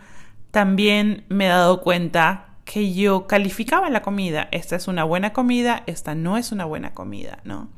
también 0.52 1.26
me 1.30 1.46
he 1.46 1.50
dado 1.50 1.82
cuenta 1.82 2.49
que 2.70 2.94
yo 2.94 3.26
calificaba 3.26 3.90
la 3.90 4.04
comida. 4.04 4.48
Esta 4.52 4.76
es 4.76 4.88
una 4.88 5.04
buena 5.04 5.34
comida, 5.34 5.82
esta 5.88 6.14
no 6.14 6.38
es 6.38 6.52
una 6.52 6.66
buena 6.66 6.94
comida, 6.94 7.40
¿no? 7.44 7.72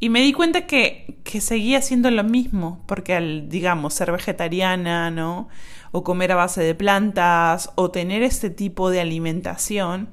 Y 0.00 0.08
me 0.08 0.22
di 0.22 0.32
cuenta 0.32 0.66
que, 0.66 1.20
que 1.24 1.42
seguía 1.42 1.76
haciendo 1.76 2.10
lo 2.10 2.24
mismo, 2.24 2.82
porque 2.86 3.14
al, 3.14 3.50
digamos, 3.50 3.92
ser 3.92 4.10
vegetariana, 4.12 5.10
¿no? 5.10 5.48
O 5.92 6.02
comer 6.04 6.32
a 6.32 6.36
base 6.36 6.62
de 6.62 6.74
plantas, 6.74 7.70
o 7.74 7.90
tener 7.90 8.22
este 8.22 8.48
tipo 8.48 8.88
de 8.88 9.02
alimentación, 9.02 10.08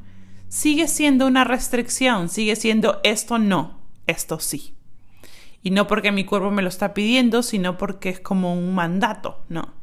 sigue 0.49 0.89
siendo 0.89 1.25
una 1.25 1.45
restricción, 1.45 2.27
sigue 2.27 2.57
siendo 2.57 2.99
esto 3.05 3.39
no, 3.39 3.79
esto 4.07 4.41
sí. 4.41 4.75
Y 5.63 5.71
no 5.71 5.87
porque 5.87 6.11
mi 6.11 6.25
cuerpo 6.25 6.51
me 6.51 6.63
lo 6.63 6.67
está 6.67 6.93
pidiendo, 6.93 7.43
sino 7.43 7.77
porque 7.77 8.09
es 8.09 8.19
como 8.19 8.55
un 8.55 8.75
mandato, 8.75 9.45
¿no? 9.47 9.73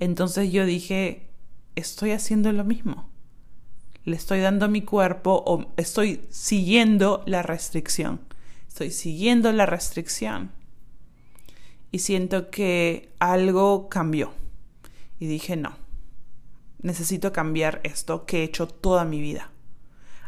Entonces 0.00 0.50
yo 0.50 0.64
dije, 0.64 1.28
estoy 1.74 2.12
haciendo 2.12 2.50
lo 2.52 2.64
mismo 2.64 3.14
le 4.06 4.16
estoy 4.16 4.40
dando 4.40 4.68
mi 4.68 4.82
cuerpo 4.82 5.42
o 5.44 5.66
estoy 5.76 6.24
siguiendo 6.30 7.24
la 7.26 7.42
restricción. 7.42 8.20
Estoy 8.68 8.92
siguiendo 8.92 9.52
la 9.52 9.66
restricción. 9.66 10.52
Y 11.90 11.98
siento 11.98 12.50
que 12.50 13.12
algo 13.18 13.88
cambió. 13.88 14.32
Y 15.18 15.26
dije, 15.26 15.56
no, 15.56 15.76
necesito 16.82 17.32
cambiar 17.32 17.80
esto 17.82 18.26
que 18.26 18.40
he 18.40 18.44
hecho 18.44 18.68
toda 18.68 19.04
mi 19.04 19.20
vida. 19.20 19.50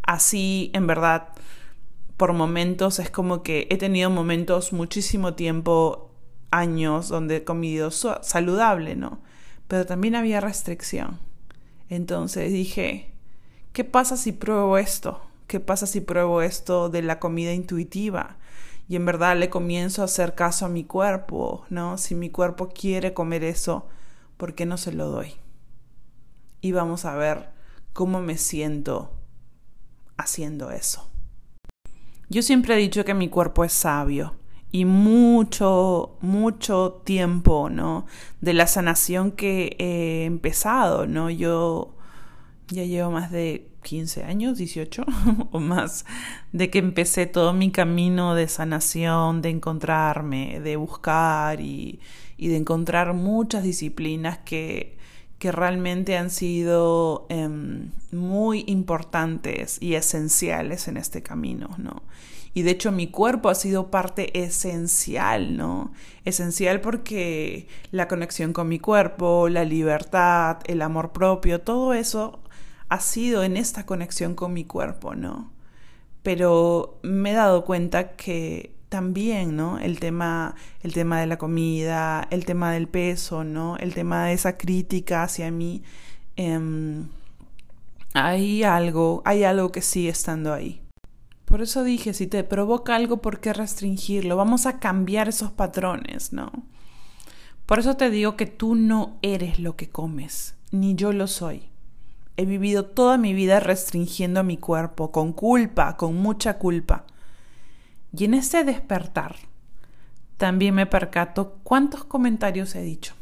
Así, 0.03 0.73
en 0.75 0.89
verdad, 0.89 1.29
por 2.17 2.33
momentos 2.33 2.99
es 2.99 3.11
como 3.11 3.45
que 3.45 3.69
he 3.71 3.77
tenido 3.77 4.11
momentos 4.11 4.73
muchísimo 4.73 5.35
tiempo, 5.35 6.11
años, 6.51 7.09
donde 7.09 7.37
he 7.37 7.45
comido 7.45 7.93
saludable, 7.93 8.97
¿no? 8.97 9.21
Pero 9.69 9.87
también 9.87 10.17
había 10.17 10.41
restricción. 10.41 11.21
Entonces 11.89 12.53
dije, 12.53 13.13
¿qué 13.79 13.85
pasa 13.85 14.17
si 14.17 14.33
pruebo 14.33 14.77
esto? 14.77 15.21
¿Qué 15.47 15.61
pasa 15.61 15.87
si 15.87 16.01
pruebo 16.01 16.43
esto 16.43 16.89
de 16.89 17.01
la 17.01 17.21
comida 17.21 17.53
intuitiva? 17.53 18.37
Y 18.89 18.97
en 18.97 19.07
verdad 19.07 19.37
le 19.37 19.51
comienzo 19.51 20.03
a 20.03 20.07
hacer 20.07 20.35
caso 20.35 20.67
a 20.67 20.69
mi 20.69 20.83
cuerpo, 20.83 21.65
¿no? 21.71 21.97
Si 21.97 22.17
mi 22.17 22.29
cuerpo 22.29 22.71
quiere 22.71 23.15
comer 23.15 23.45
eso, 23.45 23.87
¿por 24.37 24.57
qué 24.57 24.67
no 24.67 24.79
se 24.79 24.91
lo 24.91 25.07
doy? 25.07 25.35
Y 26.61 26.73
vamos 26.73 27.05
a 27.05 27.15
ver 27.15 27.51
cómo 27.93 28.21
me 28.21 28.37
siento 28.37 29.13
haciendo 30.17 30.73
eso. 30.73 31.09
Yo 32.29 32.43
siempre 32.43 32.75
he 32.75 32.79
dicho 32.79 33.05
que 33.05 33.15
mi 33.15 33.29
cuerpo 33.29 33.63
es 33.63 33.75
sabio 33.75 34.35
y 34.73 34.87
mucho, 34.87 36.17
mucho 36.21 37.01
tiempo, 37.05 37.71
¿no? 37.71 38.07
De 38.41 38.55
la 38.55 38.67
sanación 38.67 39.31
que 39.31 39.77
he 39.79 40.25
empezado, 40.25 41.07
¿no? 41.07 41.31
Yo 41.31 41.95
ya 42.71 42.85
llevo 42.85 43.11
más 43.11 43.31
de 43.31 43.68
15 43.89 44.25
años, 44.25 44.59
18 44.59 45.03
o 45.51 45.61
más, 45.61 46.05
de 46.53 46.69
que 46.69 46.79
empecé 46.79 47.25
todo 47.25 47.55
mi 47.55 47.71
camino 47.71 48.35
de 48.35 48.47
sanación, 48.47 49.41
de 49.41 49.49
encontrarme, 49.49 50.61
de 50.61 50.77
buscar 50.77 51.63
y, 51.63 51.99
de 52.37 52.57
encontrar 52.57 53.15
muchas 53.15 53.63
disciplinas 53.63 54.39
que, 54.45 54.99
que 55.39 55.53
realmente 55.53 56.19
han 56.19 56.29
sido 56.29 57.27
em, 57.31 57.91
muy 58.13 58.65
importantes 58.67 59.79
y 59.81 59.95
esenciales 59.95 60.87
en 60.87 60.99
este 60.99 61.23
camino, 61.23 61.71
¿no? 61.79 62.03
Y 62.53 62.63
de 62.63 62.73
hecho 62.73 62.93
mi 62.93 63.07
cuerpo 63.07 63.49
ha 63.49 63.55
sido 63.55 63.91
parte 63.91 64.39
esencial, 64.39 65.57
¿no? 65.57 65.93
Esencial 66.27 66.83
porque 66.83 67.69
la 67.91 68.07
conexión 68.07 68.53
con 68.53 68.69
mi 68.69 68.81
cuerpo, 68.81 69.49
la 69.49 69.65
libertad, 69.65 70.59
el 70.67 70.83
amor 70.83 71.13
propio, 71.13 71.63
todo 71.63 71.95
eso 71.95 72.41
ha 72.89 73.01
sido 73.01 73.43
en 73.45 73.57
esta 73.57 73.87
conexión 73.87 74.35
con 74.35 74.53
mi 74.53 74.65
cuerpo, 74.65 75.15
¿no? 75.15 75.51
Pero 76.23 76.99
me 77.03 77.31
he 77.31 77.35
dado 77.35 77.65
cuenta 77.65 78.17
que 78.17 78.75
también, 78.89 79.57
¿no? 79.57 79.79
El 79.79 80.01
tema, 80.01 80.55
el 80.83 80.93
tema 80.93 81.21
de 81.21 81.27
la 81.27 81.39
comida, 81.39 82.27
el 82.31 82.45
tema 82.45 82.73
del 82.73 82.89
peso, 82.89 83.45
¿no? 83.45 83.77
El 83.77 83.95
tema 83.95 84.27
de 84.27 84.33
esa 84.33 84.57
crítica 84.57 85.23
hacia 85.23 85.51
mí, 85.51 85.83
em, 86.37 87.09
hay 88.15 88.63
algo, 88.63 89.23
hay 89.25 89.45
algo 89.45 89.71
que 89.71 89.83
sigue 89.83 90.09
estando 90.09 90.53
ahí. 90.53 90.83
Por 91.45 91.63
eso 91.63 91.83
dije, 91.85 92.13
si 92.13 92.27
te 92.27 92.45
provoca 92.45 92.95
algo, 92.97 93.23
¿por 93.23 93.41
qué 93.41 93.53
restringirlo? 93.53 94.37
Vamos 94.37 94.67
a 94.67 94.79
cambiar 94.79 95.29
esos 95.29 95.51
patrones, 95.51 96.33
¿no? 96.33 96.53
Por 97.67 97.79
eso 97.79 97.97
te 97.97 98.11
digo 98.11 98.37
que 98.37 98.47
tú 98.47 98.75
no 98.75 99.19
eres 99.23 99.59
lo 99.59 99.77
que 99.77 99.89
comes, 99.89 100.55
ni 100.73 100.95
yo 100.95 101.13
lo 101.13 101.27
soy. 101.27 101.71
He 102.39 102.45
vivido 102.45 102.85
toda 102.85 103.19
mi 103.19 103.35
vida 103.35 103.59
restringiendo 103.59 104.45
mi 104.45 104.59
cuerpo, 104.59 105.11
con 105.11 105.33
culpa, 105.33 105.97
con 105.97 106.15
mucha 106.15 106.57
culpa. 106.57 107.05
Y 108.17 108.27
en 108.27 108.35
ese 108.35 108.63
despertar, 108.63 109.35
también 110.37 110.77
me 110.77 110.87
percato 110.87 111.59
cuántos 111.65 112.05
comentarios 112.05 112.77
he 112.77 112.83
dicho. 112.83 113.15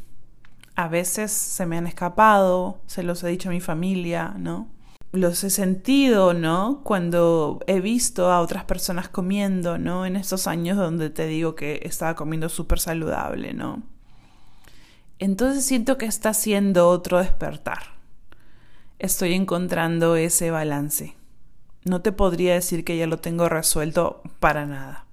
A 0.74 0.88
veces 0.88 1.32
se 1.32 1.64
me 1.64 1.78
han 1.78 1.86
escapado, 1.86 2.82
se 2.86 3.02
los 3.02 3.24
he 3.24 3.28
dicho 3.28 3.48
a 3.48 3.52
mi 3.52 3.62
familia, 3.62 4.34
¿no? 4.36 4.68
Los 5.12 5.42
he 5.44 5.48
sentido, 5.48 6.34
¿no? 6.34 6.82
Cuando 6.84 7.60
he 7.66 7.80
visto 7.80 8.30
a 8.30 8.42
otras 8.42 8.64
personas 8.64 9.08
comiendo, 9.08 9.78
¿no? 9.78 10.04
En 10.04 10.16
estos 10.16 10.46
años 10.46 10.76
donde 10.76 11.08
te 11.08 11.26
digo 11.26 11.54
que 11.54 11.80
estaba 11.84 12.14
comiendo 12.16 12.50
súper 12.50 12.80
saludable, 12.80 13.54
¿no? 13.54 13.82
Entonces 15.18 15.64
siento 15.64 15.96
que 15.96 16.04
está 16.04 16.34
siendo 16.34 16.90
otro 16.90 17.18
despertar 17.18 17.95
estoy 18.98 19.34
encontrando 19.34 20.16
ese 20.16 20.50
balance. 20.50 21.16
No 21.84 22.02
te 22.02 22.12
podría 22.12 22.54
decir 22.54 22.84
que 22.84 22.96
ya 22.96 23.06
lo 23.06 23.18
tengo 23.18 23.48
resuelto 23.48 24.22
para 24.40 24.66
nada. 24.66 25.06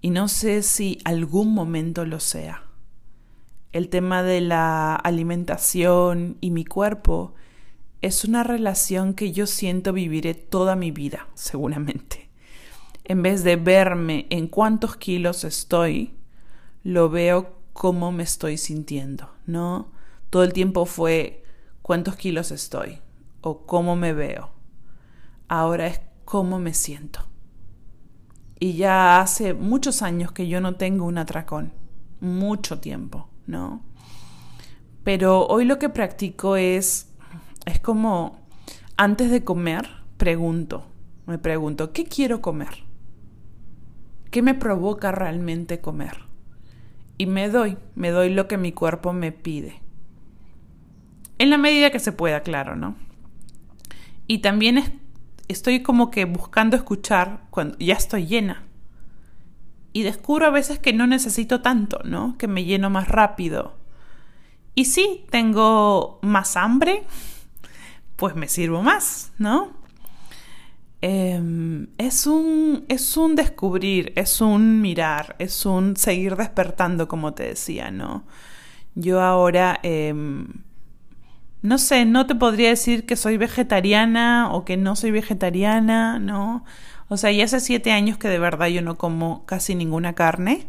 Y 0.00 0.10
no 0.10 0.28
sé 0.28 0.62
si 0.62 0.98
algún 1.04 1.52
momento 1.52 2.04
lo 2.06 2.20
sea. 2.20 2.64
El 3.72 3.88
tema 3.88 4.22
de 4.22 4.40
la 4.40 4.94
alimentación 4.96 6.38
y 6.40 6.50
mi 6.50 6.64
cuerpo 6.64 7.34
es 8.02 8.24
una 8.24 8.42
relación 8.42 9.14
que 9.14 9.32
yo 9.32 9.46
siento 9.46 9.92
viviré 9.92 10.34
toda 10.34 10.74
mi 10.74 10.90
vida, 10.90 11.28
seguramente. 11.34 12.30
En 13.04 13.22
vez 13.22 13.44
de 13.44 13.56
verme 13.56 14.26
en 14.30 14.46
cuántos 14.46 14.96
kilos 14.96 15.44
estoy, 15.44 16.14
lo 16.82 17.10
veo 17.10 17.56
cómo 17.72 18.12
me 18.12 18.22
estoy 18.22 18.56
sintiendo, 18.56 19.30
¿no? 19.46 19.90
Todo 20.30 20.44
el 20.44 20.52
tiempo 20.52 20.86
fue 20.86 21.39
cuántos 21.90 22.14
kilos 22.14 22.52
estoy 22.52 23.00
o 23.40 23.66
cómo 23.66 23.96
me 23.96 24.12
veo. 24.12 24.52
Ahora 25.48 25.88
es 25.88 26.00
cómo 26.24 26.60
me 26.60 26.72
siento. 26.72 27.18
Y 28.60 28.74
ya 28.74 29.20
hace 29.20 29.54
muchos 29.54 30.00
años 30.00 30.30
que 30.30 30.46
yo 30.46 30.60
no 30.60 30.76
tengo 30.76 31.04
un 31.04 31.18
atracón. 31.18 31.72
Mucho 32.20 32.78
tiempo, 32.78 33.28
¿no? 33.48 33.82
Pero 35.02 35.48
hoy 35.48 35.64
lo 35.64 35.80
que 35.80 35.88
practico 35.88 36.54
es, 36.54 37.08
es 37.66 37.80
como, 37.80 38.38
antes 38.96 39.32
de 39.32 39.42
comer, 39.42 39.88
pregunto, 40.16 40.86
me 41.26 41.38
pregunto, 41.38 41.92
¿qué 41.92 42.04
quiero 42.04 42.40
comer? 42.40 42.84
¿Qué 44.30 44.42
me 44.42 44.54
provoca 44.54 45.10
realmente 45.10 45.80
comer? 45.80 46.18
Y 47.18 47.26
me 47.26 47.48
doy, 47.48 47.78
me 47.96 48.10
doy 48.10 48.32
lo 48.32 48.46
que 48.46 48.58
mi 48.58 48.70
cuerpo 48.70 49.12
me 49.12 49.32
pide. 49.32 49.82
En 51.40 51.48
la 51.48 51.56
medida 51.56 51.88
que 51.88 52.00
se 52.00 52.12
pueda, 52.12 52.42
claro, 52.42 52.76
¿no? 52.76 52.96
Y 54.26 54.40
también 54.40 55.00
estoy 55.48 55.82
como 55.82 56.10
que 56.10 56.26
buscando 56.26 56.76
escuchar 56.76 57.46
cuando 57.48 57.78
ya 57.78 57.94
estoy 57.94 58.26
llena. 58.26 58.62
Y 59.94 60.02
descubro 60.02 60.44
a 60.44 60.50
veces 60.50 60.78
que 60.78 60.92
no 60.92 61.06
necesito 61.06 61.62
tanto, 61.62 62.00
¿no? 62.04 62.36
Que 62.36 62.46
me 62.46 62.64
lleno 62.64 62.90
más 62.90 63.08
rápido. 63.08 63.78
Y 64.74 64.84
sí, 64.84 65.24
tengo 65.30 66.18
más 66.20 66.58
hambre, 66.58 67.04
pues 68.16 68.36
me 68.36 68.46
sirvo 68.46 68.82
más, 68.82 69.32
¿no? 69.38 69.72
Em, 71.00 71.86
es, 71.96 72.26
un, 72.26 72.84
es 72.88 73.16
un 73.16 73.34
descubrir, 73.34 74.12
es 74.14 74.42
un 74.42 74.82
mirar, 74.82 75.36
es 75.38 75.64
un 75.64 75.96
seguir 75.96 76.36
despertando, 76.36 77.08
como 77.08 77.32
te 77.32 77.44
decía, 77.44 77.90
¿no? 77.90 78.26
Yo 78.94 79.22
ahora, 79.22 79.80
em, 79.82 80.46
no 81.62 81.78
sé, 81.78 82.04
no 82.04 82.26
te 82.26 82.34
podría 82.34 82.70
decir 82.70 83.06
que 83.06 83.16
soy 83.16 83.36
vegetariana 83.36 84.50
o 84.52 84.64
que 84.64 84.76
no 84.76 84.96
soy 84.96 85.10
vegetariana, 85.10 86.18
¿no? 86.18 86.64
O 87.08 87.16
sea, 87.16 87.32
ya 87.32 87.44
hace 87.44 87.60
siete 87.60 87.92
años 87.92 88.18
que 88.18 88.28
de 88.28 88.38
verdad 88.38 88.68
yo 88.68 88.82
no 88.82 88.96
como 88.96 89.44
casi 89.44 89.74
ninguna 89.74 90.14
carne. 90.14 90.66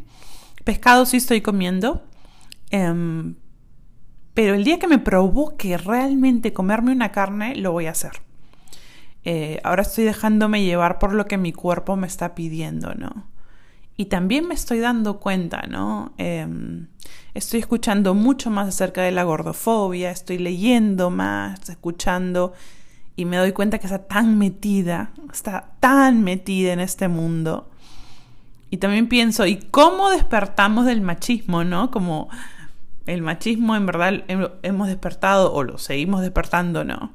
Pescado 0.64 1.06
sí 1.06 1.18
estoy 1.18 1.42
comiendo. 1.42 2.04
Em, 2.72 3.36
pero 4.34 4.54
el 4.56 4.64
día 4.64 4.80
que 4.80 4.88
me 4.88 4.98
provoque 4.98 5.78
realmente 5.78 6.54
comerme 6.54 6.92
una 6.92 7.12
carne, 7.12 7.56
lo 7.56 7.72
voy 7.72 7.86
a 7.86 7.92
hacer. 7.92 8.22
Eh, 9.24 9.60
ahora 9.64 9.84
estoy 9.84 10.04
dejándome 10.04 10.64
llevar 10.64 11.00
por 11.00 11.14
lo 11.14 11.26
que 11.26 11.38
mi 11.38 11.54
cuerpo 11.54 11.96
me 11.96 12.08
está 12.08 12.34
pidiendo, 12.34 12.96
¿no? 12.96 13.28
Y 14.02 14.06
también 14.06 14.48
me 14.48 14.56
estoy 14.56 14.80
dando 14.80 15.20
cuenta, 15.20 15.68
¿no? 15.70 16.14
Em, 16.18 16.88
estoy 17.36 17.60
escuchando 17.60 18.16
mucho 18.16 18.50
más 18.50 18.68
acerca 18.68 19.04
de 19.04 19.12
la 19.12 19.22
gordofobia, 19.22 20.10
estoy 20.10 20.40
leyendo 20.40 21.12
más, 21.12 21.70
escuchando, 21.70 22.54
y 23.16 23.26
me 23.26 23.38
doy 23.38 23.52
cuenta 23.52 23.78
que 23.78 23.86
está 23.86 24.08
tan 24.08 24.40
metida, 24.40 25.12
está 25.32 25.74
tan 25.80 26.24
metida 26.24 26.74
en 26.74 26.80
este 26.80 27.10
mundo. 27.10 27.70
Y 28.72 28.78
también 28.78 29.08
pienso, 29.08 29.46
¿y 29.46 29.58
cómo 29.58 30.10
despertamos 30.10 30.88
del 30.88 31.02
machismo, 31.02 31.64
no? 31.64 31.92
Como 31.92 32.28
el 33.06 33.22
machismo 33.22 33.76
en 33.76 33.86
verdad 33.86 34.24
hemos 34.64 34.88
despertado 34.88 35.54
o 35.54 35.62
lo 35.62 35.78
seguimos 35.78 36.22
despertando, 36.22 36.84
¿no? 36.84 37.14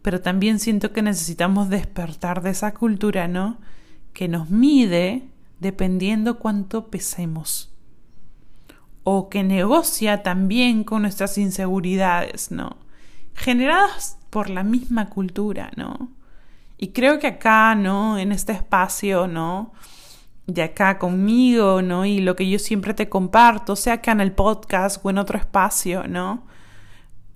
pero 0.00 0.22
también 0.22 0.58
siento 0.58 0.92
que 0.92 1.02
necesitamos 1.02 1.68
despertar 1.68 2.40
de 2.40 2.48
esa 2.50 2.72
cultura, 2.72 3.28
¿no? 3.28 3.58
Que 4.14 4.26
nos 4.26 4.48
mide 4.48 5.28
dependiendo 5.60 6.38
cuánto 6.38 6.88
pesemos. 6.88 7.72
O 9.04 9.28
que 9.28 9.42
negocia 9.42 10.22
también 10.22 10.84
con 10.84 11.02
nuestras 11.02 11.38
inseguridades, 11.38 12.50
¿no? 12.50 12.76
Generadas 13.34 14.18
por 14.30 14.50
la 14.50 14.62
misma 14.62 15.08
cultura, 15.08 15.70
¿no? 15.76 16.10
Y 16.76 16.88
creo 16.88 17.18
que 17.18 17.26
acá, 17.26 17.74
¿no? 17.74 18.18
En 18.18 18.32
este 18.32 18.52
espacio, 18.52 19.26
¿no? 19.26 19.72
De 20.46 20.62
acá 20.62 20.98
conmigo, 20.98 21.82
¿no? 21.82 22.04
Y 22.04 22.20
lo 22.20 22.36
que 22.36 22.48
yo 22.48 22.58
siempre 22.58 22.94
te 22.94 23.08
comparto, 23.08 23.76
sea 23.76 23.94
acá 23.94 24.12
en 24.12 24.20
el 24.20 24.32
podcast 24.32 25.04
o 25.04 25.10
en 25.10 25.18
otro 25.18 25.38
espacio, 25.38 26.06
¿no? 26.06 26.46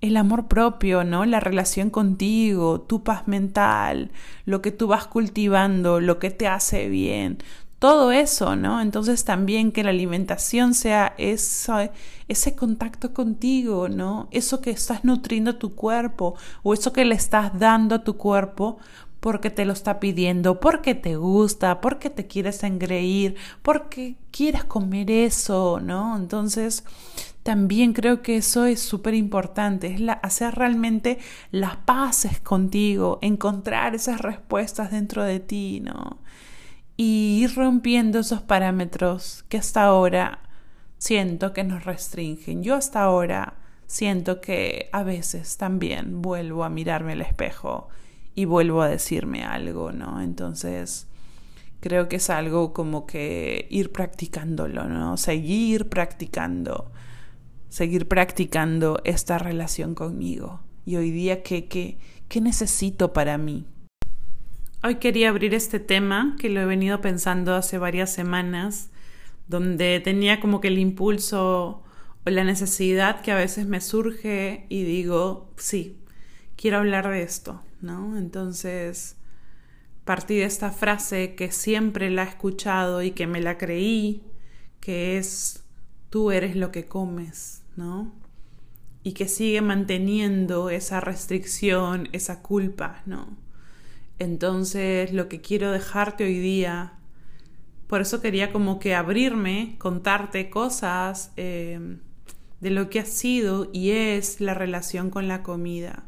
el 0.03 0.17
amor 0.17 0.49
propio, 0.49 1.05
¿no? 1.05 1.23
La 1.23 1.39
relación 1.39 1.89
contigo, 1.89 2.81
tu 2.81 3.05
paz 3.05 3.25
mental, 3.25 4.11
lo 4.45 4.61
que 4.61 4.71
tú 4.71 4.87
vas 4.87 5.07
cultivando, 5.07 6.01
lo 6.01 6.19
que 6.19 6.29
te 6.29 6.45
hace 6.45 6.89
bien, 6.89 7.37
todo 7.83 8.13
eso, 8.13 8.55
¿no? 8.55 8.79
Entonces 8.79 9.25
también 9.25 9.73
que 9.73 9.83
la 9.83 9.89
alimentación 9.89 10.73
sea 10.73 11.15
eso, 11.17 11.75
ese 12.29 12.55
contacto 12.55 13.13
contigo, 13.13 13.89
¿no? 13.89 14.29
Eso 14.31 14.61
que 14.61 14.69
estás 14.69 15.03
nutriendo 15.03 15.51
a 15.51 15.59
tu 15.59 15.75
cuerpo 15.75 16.35
o 16.63 16.73
eso 16.73 16.93
que 16.93 17.03
le 17.03 17.15
estás 17.15 17.59
dando 17.59 17.95
a 17.95 18.03
tu 18.05 18.15
cuerpo 18.15 18.77
porque 19.19 19.49
te 19.49 19.65
lo 19.65 19.73
está 19.73 19.99
pidiendo, 19.99 20.61
porque 20.61 20.95
te 20.95 21.17
gusta, 21.17 21.81
porque 21.81 22.09
te 22.09 22.25
quieres 22.25 22.63
engreír, 22.63 23.35
porque 23.61 24.15
quieres 24.31 24.63
comer 24.63 25.11
eso, 25.11 25.81
¿no? 25.81 26.15
Entonces, 26.15 26.85
también 27.43 27.91
creo 27.91 28.21
que 28.21 28.37
eso 28.37 28.63
es 28.63 28.79
súper 28.79 29.13
importante, 29.13 29.87
es 29.87 29.99
la, 29.99 30.13
hacer 30.13 30.55
realmente 30.55 31.19
las 31.51 31.75
paces 31.75 32.39
contigo, 32.39 33.19
encontrar 33.21 33.93
esas 33.93 34.21
respuestas 34.21 34.89
dentro 34.89 35.25
de 35.25 35.41
ti, 35.41 35.81
¿no? 35.81 36.23
Y 36.95 37.41
ir 37.43 37.55
rompiendo 37.55 38.19
esos 38.19 38.41
parámetros 38.41 39.43
que 39.49 39.57
hasta 39.57 39.83
ahora 39.83 40.39
siento 40.97 41.53
que 41.53 41.63
nos 41.63 41.85
restringen. 41.85 42.63
Yo 42.63 42.75
hasta 42.75 43.01
ahora 43.01 43.55
siento 43.87 44.41
que 44.41 44.89
a 44.91 45.03
veces 45.03 45.57
también 45.57 46.21
vuelvo 46.21 46.63
a 46.63 46.69
mirarme 46.69 47.13
al 47.13 47.21
espejo 47.21 47.89
y 48.35 48.45
vuelvo 48.45 48.81
a 48.81 48.87
decirme 48.87 49.43
algo, 49.43 49.91
¿no? 49.91 50.21
Entonces, 50.21 51.07
creo 51.79 52.07
que 52.07 52.15
es 52.15 52.29
algo 52.29 52.73
como 52.73 53.05
que 53.05 53.67
ir 53.69 53.91
practicándolo, 53.91 54.85
¿no? 54.85 55.17
Seguir 55.17 55.89
practicando, 55.89 56.91
seguir 57.69 58.07
practicando 58.07 59.01
esta 59.03 59.37
relación 59.37 59.93
conmigo. 59.93 60.61
Y 60.85 60.95
hoy 60.95 61.11
día, 61.11 61.43
¿qué, 61.43 61.67
qué, 61.67 61.97
qué 62.29 62.41
necesito 62.41 63.13
para 63.13 63.37
mí? 63.37 63.67
Hoy 64.85 64.95
quería 64.95 65.29
abrir 65.29 65.53
este 65.53 65.79
tema 65.79 66.35
que 66.37 66.49
lo 66.49 66.59
he 66.59 66.65
venido 66.65 66.99
pensando 66.99 67.55
hace 67.55 67.77
varias 67.77 68.11
semanas, 68.11 68.89
donde 69.47 70.01
tenía 70.01 70.41
como 70.41 70.59
que 70.59 70.67
el 70.67 70.77
impulso 70.77 71.85
o 72.25 72.29
la 72.29 72.43
necesidad 72.43 73.21
que 73.21 73.31
a 73.31 73.37
veces 73.37 73.65
me 73.65 73.79
surge 73.79 74.65
y 74.67 74.83
digo, 74.83 75.53
sí, 75.55 76.01
quiero 76.57 76.79
hablar 76.79 77.09
de 77.09 77.23
esto, 77.23 77.61
¿no? 77.79 78.17
Entonces, 78.17 79.15
partí 80.03 80.35
de 80.35 80.43
esta 80.43 80.69
frase 80.69 81.35
que 81.35 81.49
siempre 81.53 82.09
la 82.09 82.25
he 82.25 82.27
escuchado 82.27 83.03
y 83.03 83.11
que 83.11 83.25
me 83.25 83.39
la 83.39 83.57
creí, 83.57 84.21
que 84.81 85.17
es, 85.17 85.63
tú 86.09 86.29
eres 86.29 86.57
lo 86.57 86.73
que 86.73 86.87
comes, 86.87 87.63
¿no? 87.77 88.13
Y 89.01 89.13
que 89.13 89.29
sigue 89.29 89.61
manteniendo 89.61 90.69
esa 90.69 90.99
restricción, 90.99 92.09
esa 92.11 92.41
culpa, 92.41 93.01
¿no? 93.05 93.42
Entonces, 94.23 95.13
lo 95.13 95.27
que 95.29 95.41
quiero 95.41 95.71
dejarte 95.71 96.23
hoy 96.23 96.39
día, 96.39 96.93
por 97.87 98.01
eso 98.01 98.21
quería 98.21 98.51
como 98.51 98.79
que 98.79 98.95
abrirme, 98.95 99.75
contarte 99.77 100.49
cosas 100.49 101.31
eh, 101.37 101.97
de 102.61 102.69
lo 102.69 102.89
que 102.89 102.99
ha 102.99 103.05
sido 103.05 103.69
y 103.73 103.91
es 103.91 104.41
la 104.41 104.53
relación 104.53 105.09
con 105.09 105.27
la 105.27 105.43
comida 105.43 106.05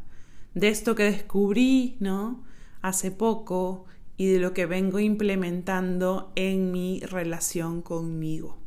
de 0.55 0.69
esto 0.69 0.95
que 0.95 1.03
descubrí, 1.03 1.97
¿no? 1.99 2.43
Hace 2.81 3.11
poco 3.11 3.85
y 4.17 4.27
de 4.27 4.39
lo 4.39 4.53
que 4.53 4.65
vengo 4.65 4.99
implementando 4.99 6.31
en 6.35 6.71
mi 6.71 7.01
relación 7.01 7.81
conmigo. 7.81 8.57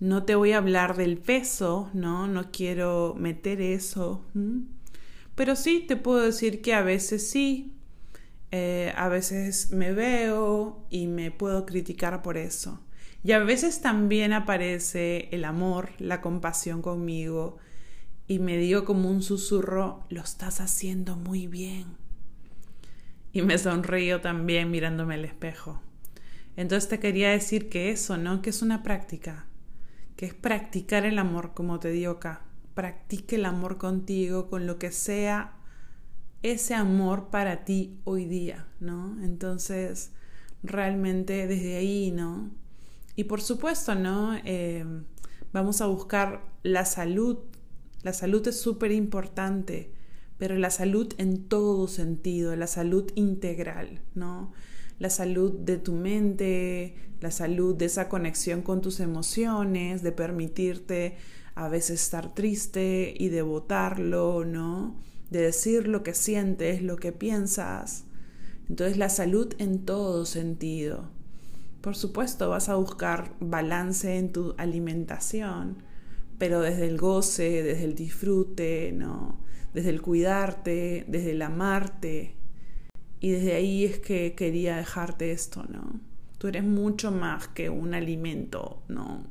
No 0.00 0.24
te 0.24 0.34
voy 0.34 0.52
a 0.52 0.58
hablar 0.58 0.96
del 0.96 1.18
peso, 1.18 1.90
¿no? 1.92 2.26
No 2.26 2.50
quiero 2.50 3.14
meter 3.18 3.60
eso. 3.60 4.24
Pero 5.34 5.56
sí 5.56 5.84
te 5.86 5.96
puedo 5.96 6.20
decir 6.20 6.62
que 6.62 6.74
a 6.74 6.82
veces 6.82 7.30
sí, 7.30 7.75
eh, 8.52 8.92
a 8.96 9.08
veces 9.08 9.70
me 9.70 9.92
veo 9.92 10.86
y 10.90 11.06
me 11.06 11.30
puedo 11.30 11.66
criticar 11.66 12.22
por 12.22 12.36
eso. 12.36 12.80
Y 13.24 13.32
a 13.32 13.40
veces 13.40 13.80
también 13.80 14.32
aparece 14.32 15.28
el 15.32 15.44
amor, 15.44 15.90
la 15.98 16.20
compasión 16.20 16.80
conmigo, 16.80 17.58
y 18.28 18.38
me 18.38 18.56
digo 18.56 18.84
como 18.84 19.10
un 19.10 19.22
susurro, 19.22 20.04
lo 20.08 20.20
estás 20.20 20.60
haciendo 20.60 21.16
muy 21.16 21.46
bien. 21.46 21.96
Y 23.32 23.42
me 23.42 23.58
sonrío 23.58 24.20
también 24.20 24.70
mirándome 24.70 25.14
al 25.14 25.24
espejo. 25.24 25.80
Entonces 26.56 26.88
te 26.88 27.00
quería 27.00 27.30
decir 27.30 27.68
que 27.68 27.90
eso, 27.90 28.16
¿no? 28.16 28.42
Que 28.42 28.50
es 28.50 28.62
una 28.62 28.82
práctica, 28.82 29.46
que 30.16 30.26
es 30.26 30.34
practicar 30.34 31.04
el 31.04 31.18
amor, 31.18 31.52
como 31.52 31.78
te 31.78 31.90
digo 31.90 32.12
acá. 32.12 32.42
Practique 32.74 33.36
el 33.36 33.44
amor 33.44 33.76
contigo, 33.76 34.48
con 34.48 34.66
lo 34.66 34.78
que 34.78 34.90
sea 34.90 35.56
ese 36.52 36.74
amor 36.74 37.28
para 37.30 37.64
ti 37.64 37.98
hoy 38.04 38.24
día, 38.24 38.66
¿no? 38.80 39.22
Entonces, 39.22 40.10
realmente 40.62 41.46
desde 41.46 41.76
ahí, 41.76 42.10
¿no? 42.10 42.50
Y 43.14 43.24
por 43.24 43.40
supuesto, 43.40 43.94
¿no? 43.94 44.36
Eh, 44.44 44.84
vamos 45.52 45.80
a 45.80 45.86
buscar 45.86 46.42
la 46.62 46.84
salud 46.84 47.38
la 48.06 48.12
salud 48.12 48.46
es 48.46 48.60
súper 48.60 48.92
importante, 48.92 49.90
pero 50.38 50.56
la 50.56 50.70
salud 50.70 51.12
en 51.18 51.48
todo 51.48 51.88
sentido, 51.88 52.54
la 52.54 52.68
salud 52.68 53.10
integral, 53.16 54.00
¿no? 54.14 54.52
La 55.00 55.10
salud 55.10 55.50
de 55.50 55.76
tu 55.76 55.92
mente, 55.92 56.94
la 57.20 57.32
salud 57.32 57.74
de 57.74 57.86
esa 57.86 58.08
conexión 58.08 58.62
con 58.62 58.80
tus 58.80 59.00
emociones, 59.00 60.04
de 60.04 60.12
permitirte 60.12 61.16
a 61.56 61.68
veces 61.68 62.00
estar 62.00 62.32
triste 62.32 63.12
y 63.18 63.28
de 63.28 63.42
votarlo, 63.42 64.44
¿no? 64.44 65.00
De 65.30 65.40
decir 65.40 65.88
lo 65.88 66.02
que 66.02 66.14
sientes, 66.14 66.82
lo 66.82 66.96
que 66.96 67.12
piensas. 67.12 68.04
Entonces 68.68 68.96
la 68.96 69.08
salud 69.08 69.54
en 69.58 69.84
todo 69.84 70.24
sentido. 70.24 71.10
Por 71.80 71.94
supuesto, 71.94 72.50
vas 72.50 72.68
a 72.68 72.74
buscar 72.74 73.32
balance 73.38 74.18
en 74.18 74.32
tu 74.32 74.54
alimentación, 74.58 75.82
pero 76.36 76.60
desde 76.60 76.86
el 76.86 76.98
goce, 76.98 77.62
desde 77.62 77.84
el 77.84 77.94
disfrute, 77.94 78.92
¿no? 78.92 79.38
Desde 79.72 79.90
el 79.90 80.02
cuidarte, 80.02 81.04
desde 81.06 81.30
el 81.30 81.42
amarte. 81.42 82.34
Y 83.20 83.30
desde 83.30 83.54
ahí 83.54 83.84
es 83.84 84.00
que 84.00 84.34
quería 84.34 84.76
dejarte 84.76 85.30
esto, 85.30 85.64
¿no? 85.68 86.00
Tú 86.38 86.48
eres 86.48 86.64
mucho 86.64 87.12
más 87.12 87.48
que 87.48 87.70
un 87.70 87.94
alimento, 87.94 88.82
¿no? 88.88 89.24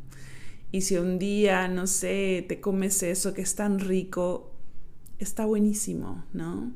Y 0.72 0.82
si 0.82 0.98
un 0.98 1.20
día, 1.20 1.68
no 1.68 1.88
sé, 1.88 2.46
te 2.48 2.62
comes 2.62 3.04
eso 3.04 3.34
que 3.34 3.42
es 3.42 3.56
tan 3.56 3.80
rico, 3.80 4.55
está 5.20 5.46
buenísimo, 5.46 6.24
¿no? 6.34 6.72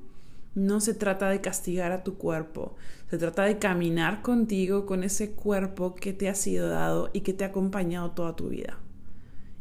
No 0.55 0.81
se 0.81 0.93
trata 0.93 1.29
de 1.29 1.41
castigar 1.41 1.91
a 1.91 2.03
tu 2.03 2.17
cuerpo, 2.17 2.75
se 3.09 3.17
trata 3.17 3.43
de 3.43 3.59
caminar 3.59 4.21
contigo 4.21 4.85
con 4.85 5.03
ese 5.03 5.31
cuerpo 5.31 5.95
que 5.95 6.13
te 6.13 6.27
ha 6.27 6.35
sido 6.35 6.69
dado 6.69 7.09
y 7.13 7.21
que 7.21 7.33
te 7.33 7.43
ha 7.43 7.47
acompañado 7.47 8.11
toda 8.11 8.35
tu 8.35 8.49
vida 8.49 8.79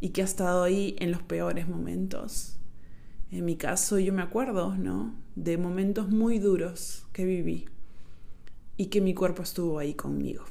y 0.01 0.11
que 0.11 0.23
ha 0.23 0.25
estado 0.25 0.63
ahí 0.63 0.97
en 0.99 1.11
los 1.13 1.23
peores 1.23 1.69
momentos. 1.69 2.57
En 3.31 3.45
mi 3.45 3.57
caso 3.57 3.99
yo 3.99 4.13
me 4.13 4.23
acuerdo, 4.23 4.75
¿no? 4.77 5.15
De 5.37 5.59
momentos 5.59 6.09
muy 6.09 6.39
duros 6.39 7.07
que 7.13 7.25
viví 7.25 7.67
y 8.77 8.87
que 8.87 9.01
mi 9.01 9.15
cuerpo 9.15 9.43
estuvo 9.43 9.79
ahí 9.79 9.95
conmigo 9.95 10.45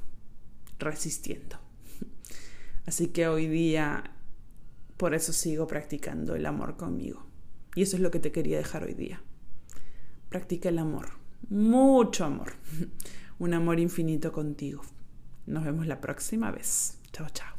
resistiendo. 0.80 1.58
Así 2.86 3.08
que 3.08 3.28
hoy 3.28 3.48
día, 3.48 4.12
por 4.98 5.14
eso 5.14 5.34
sigo 5.34 5.68
practicando 5.68 6.36
el 6.36 6.46
amor 6.46 6.78
conmigo. 6.78 7.27
Y 7.78 7.84
eso 7.84 7.96
es 7.96 8.02
lo 8.02 8.10
que 8.10 8.20
te 8.20 8.32
quería 8.32 8.58
dejar 8.58 8.84
hoy 8.86 8.96
día. 8.96 9.22
Practica 10.30 10.70
el 10.70 10.80
amor, 10.80 11.10
mucho 11.48 12.26
amor, 12.26 12.54
un 13.38 13.54
amor 13.54 13.80
infinito 13.80 14.32
contigo. 14.32 14.82
Nos 15.46 15.64
vemos 15.64 15.86
la 15.86 16.02
próxima 16.02 16.50
vez. 16.50 16.98
Chao, 17.12 17.28
chao. 17.32 17.57